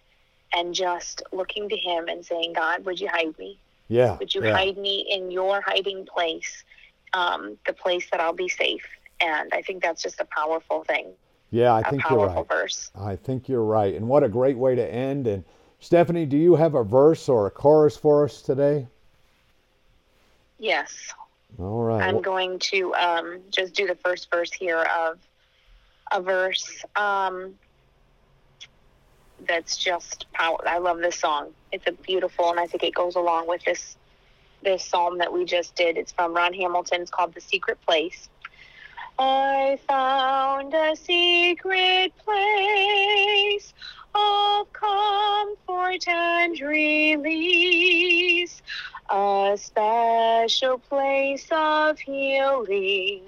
and 0.55 0.75
just 0.75 1.23
looking 1.33 1.69
to 1.69 1.77
him 1.77 2.09
and 2.09 2.25
saying 2.25 2.53
god 2.53 2.85
would 2.85 3.01
you 3.01 3.09
hide 3.09 3.37
me 3.39 3.59
yeah. 3.89 4.17
would 4.19 4.35
you 4.35 4.45
yeah. 4.45 4.53
hide 4.57 4.77
me 4.79 5.07
in 5.11 5.31
your 5.31 5.61
hiding 5.61 6.07
place 6.07 6.65
um, 7.13 7.57
the 7.67 7.73
place 7.73 8.09
that 8.11 8.21
i'll 8.21 8.33
be 8.33 8.49
safe 8.49 8.87
and 9.21 9.51
i 9.53 9.63
think 9.63 9.83
that's 9.83 10.03
just 10.03 10.21
a 10.21 10.27
powerful 10.27 10.85
thing 10.85 11.07
Yeah, 11.51 11.73
I 11.75 11.83
think 11.89 12.03
you're 12.11 12.19
powerful 12.19 12.47
right. 12.51 12.61
verse 12.61 12.91
I 12.97 13.17
think 13.17 13.49
you're 13.49 13.63
right. 13.63 13.95
And 13.95 14.09
what 14.09 14.25
a 14.25 14.29
great 14.29 14.57
way 14.57 14.75
to 14.75 14.83
end. 14.93 15.27
And 15.29 15.45
Stephanie, 15.79 16.27
do 16.27 16.37
you 16.37 16.57
have 16.57 16.75
a 16.75 16.83
verse 16.83 17.29
or 17.29 17.47
a 17.47 17.51
chorus 17.51 17.97
for 17.97 18.25
us 18.25 18.43
today? 18.43 18.89
yes 20.59 21.13
All 21.59 21.83
right. 21.83 22.03
I'm 22.03 22.21
going 22.23 22.59
to 22.71 22.95
um, 22.95 23.41
just 23.51 23.75
do 23.75 23.87
the 23.87 23.95
first 23.97 24.31
verse 24.33 24.53
here 24.53 24.83
of 24.99 25.19
a 26.13 26.21
verse 26.21 26.85
um, 26.97 27.55
that's 29.47 29.77
just 29.77 30.27
power. 30.33 30.59
I 30.67 30.79
love 30.79 30.99
this 30.99 31.17
song. 31.17 31.53
It's 31.73 31.87
a 31.87 31.93
beautiful, 31.93 32.51
and 32.51 32.61
I 32.61 32.67
think 32.67 32.83
it 32.83 32.95
goes 32.95 33.15
along 33.15 33.49
with 33.49 33.63
this 33.65 33.97
this 34.63 34.85
psalm 34.85 35.19
that 35.19 35.33
we 35.33 35.45
just 35.45 35.75
did. 35.75 35.99
It's 35.99 36.13
from 36.13 36.35
Ron 36.35 36.55
Hamilton. 36.55 37.03
It's 37.03 37.11
called 37.11 37.35
"The 37.35 37.41
Secret 37.41 37.79
Place." 37.87 38.29
I 39.19 39.79
found 39.87 40.75
a 40.75 40.97
secret 40.97 42.13
place 42.17 43.73
of 44.13 44.73
comfort 44.73 46.09
and 46.09 46.61
release, 46.61 48.61
a 49.11 49.57
special 49.61 50.79
place 50.79 51.47
of 51.51 51.99
healing, 51.99 53.27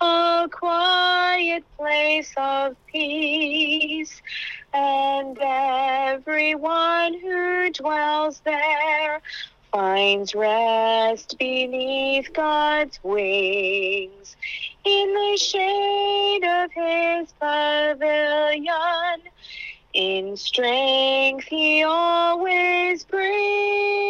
a 0.00 0.48
quiet 0.50 1.64
place 1.78 2.32
of 2.36 2.76
peace, 2.86 4.22
and 4.72 5.38
everyone 5.40 7.14
who 7.20 7.70
dwells 7.72 8.40
there 8.44 9.20
finds 9.72 10.34
rest 10.34 11.36
beneath 11.38 12.32
God's 12.32 12.98
wings. 13.02 14.36
In 14.84 15.14
the 15.14 15.36
shade 15.36 16.44
of 16.44 16.70
his 16.72 17.32
pavilion, 17.40 18.74
in 19.92 20.36
strength 20.36 21.46
he 21.48 21.84
always 21.84 23.04
brings. 23.04 24.09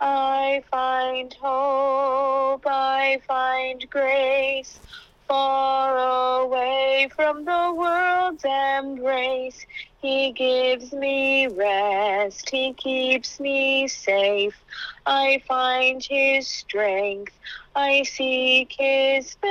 I 0.00 0.62
find 0.70 1.34
hope, 1.34 2.64
I 2.66 3.20
find 3.28 3.84
grace, 3.90 4.80
far 5.28 6.42
away 6.42 7.10
from 7.14 7.44
the 7.44 7.74
world's 7.76 8.44
embrace. 8.44 9.66
He 10.00 10.32
gives 10.32 10.94
me 10.94 11.48
rest, 11.48 12.48
he 12.48 12.72
keeps 12.72 13.38
me 13.38 13.88
safe. 13.88 14.58
I 15.04 15.42
find 15.46 16.02
his 16.02 16.48
strength, 16.48 17.34
I 17.76 18.02
seek 18.04 18.74
his 18.78 19.34
face 19.34 19.50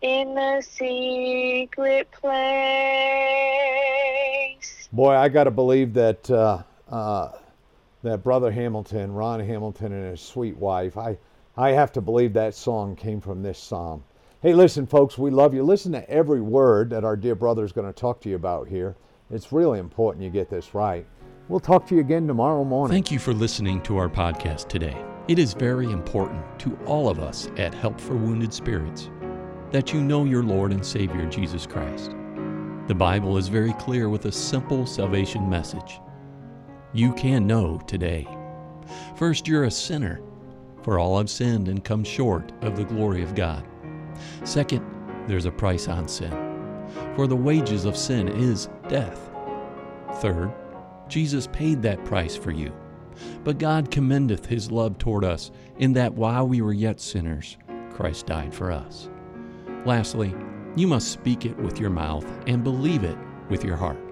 in 0.00 0.34
the 0.34 0.60
secret 0.68 2.10
place. 2.10 2.32
boy, 4.92 5.14
I 5.14 5.28
got 5.28 5.44
to 5.44 5.52
believe 5.52 5.94
that 5.94 6.28
uh, 6.28 6.64
uh, 6.90 7.30
that 8.02 8.22
brother 8.22 8.50
Hamilton, 8.50 9.12
Ron 9.12 9.40
Hamilton, 9.40 9.92
and 9.92 10.10
his 10.10 10.20
sweet 10.20 10.56
wife. 10.56 10.96
I 10.96 11.18
I 11.56 11.72
have 11.72 11.92
to 11.92 12.00
believe 12.00 12.32
that 12.32 12.54
song 12.54 12.96
came 12.96 13.20
from 13.20 13.42
this 13.42 13.58
psalm. 13.58 14.04
Hey, 14.40 14.54
listen, 14.54 14.86
folks, 14.86 15.18
we 15.18 15.30
love 15.30 15.52
you. 15.52 15.62
Listen 15.62 15.92
to 15.92 16.10
every 16.10 16.40
word 16.40 16.90
that 16.90 17.04
our 17.04 17.16
dear 17.16 17.34
brother 17.34 17.62
is 17.62 17.72
going 17.72 17.86
to 17.86 17.92
talk 17.92 18.20
to 18.22 18.30
you 18.30 18.36
about 18.36 18.68
here. 18.68 18.96
It's 19.30 19.52
really 19.52 19.78
important 19.78 20.24
you 20.24 20.30
get 20.30 20.48
this 20.48 20.74
right. 20.74 21.06
We'll 21.48 21.60
talk 21.60 21.86
to 21.88 21.94
you 21.94 22.00
again 22.00 22.26
tomorrow 22.26 22.64
morning. 22.64 22.94
Thank 22.94 23.10
you 23.10 23.18
for 23.18 23.34
listening 23.34 23.82
to 23.82 23.98
our 23.98 24.08
podcast 24.08 24.68
today. 24.68 24.96
It 25.28 25.38
is 25.38 25.52
very 25.52 25.86
important 25.86 26.42
to 26.60 26.76
all 26.86 27.08
of 27.08 27.20
us 27.20 27.50
at 27.56 27.74
Help 27.74 28.00
for 28.00 28.16
Wounded 28.16 28.52
Spirits 28.52 29.10
that 29.70 29.92
you 29.92 30.00
know 30.00 30.24
your 30.24 30.42
Lord 30.42 30.72
and 30.72 30.84
Savior 30.84 31.26
Jesus 31.26 31.66
Christ. 31.66 32.10
The 32.88 32.94
Bible 32.94 33.38
is 33.38 33.48
very 33.48 33.72
clear 33.74 34.08
with 34.08 34.24
a 34.26 34.32
simple 34.32 34.86
salvation 34.86 35.48
message. 35.48 36.00
You 36.94 37.14
can 37.14 37.46
know 37.46 37.78
today. 37.86 38.28
First, 39.16 39.48
you're 39.48 39.64
a 39.64 39.70
sinner, 39.70 40.20
for 40.82 40.98
all 40.98 41.16
have 41.16 41.30
sinned 41.30 41.68
and 41.68 41.82
come 41.82 42.04
short 42.04 42.52
of 42.60 42.76
the 42.76 42.84
glory 42.84 43.22
of 43.22 43.34
God. 43.34 43.66
Second, 44.44 44.84
there's 45.26 45.46
a 45.46 45.50
price 45.50 45.88
on 45.88 46.06
sin, 46.06 46.30
for 47.16 47.26
the 47.26 47.36
wages 47.36 47.86
of 47.86 47.96
sin 47.96 48.28
is 48.28 48.68
death. 48.88 49.30
Third, 50.16 50.52
Jesus 51.08 51.46
paid 51.46 51.80
that 51.80 52.04
price 52.04 52.36
for 52.36 52.50
you. 52.50 52.74
But 53.42 53.58
God 53.58 53.90
commendeth 53.90 54.44
his 54.44 54.70
love 54.70 54.98
toward 54.98 55.24
us, 55.24 55.50
in 55.78 55.94
that 55.94 56.12
while 56.12 56.46
we 56.46 56.60
were 56.60 56.74
yet 56.74 57.00
sinners, 57.00 57.56
Christ 57.90 58.26
died 58.26 58.52
for 58.52 58.70
us. 58.70 59.08
Lastly, 59.86 60.34
you 60.76 60.86
must 60.86 61.10
speak 61.10 61.46
it 61.46 61.56
with 61.56 61.80
your 61.80 61.90
mouth 61.90 62.26
and 62.46 62.62
believe 62.62 63.02
it 63.02 63.16
with 63.48 63.64
your 63.64 63.76
heart. 63.76 64.11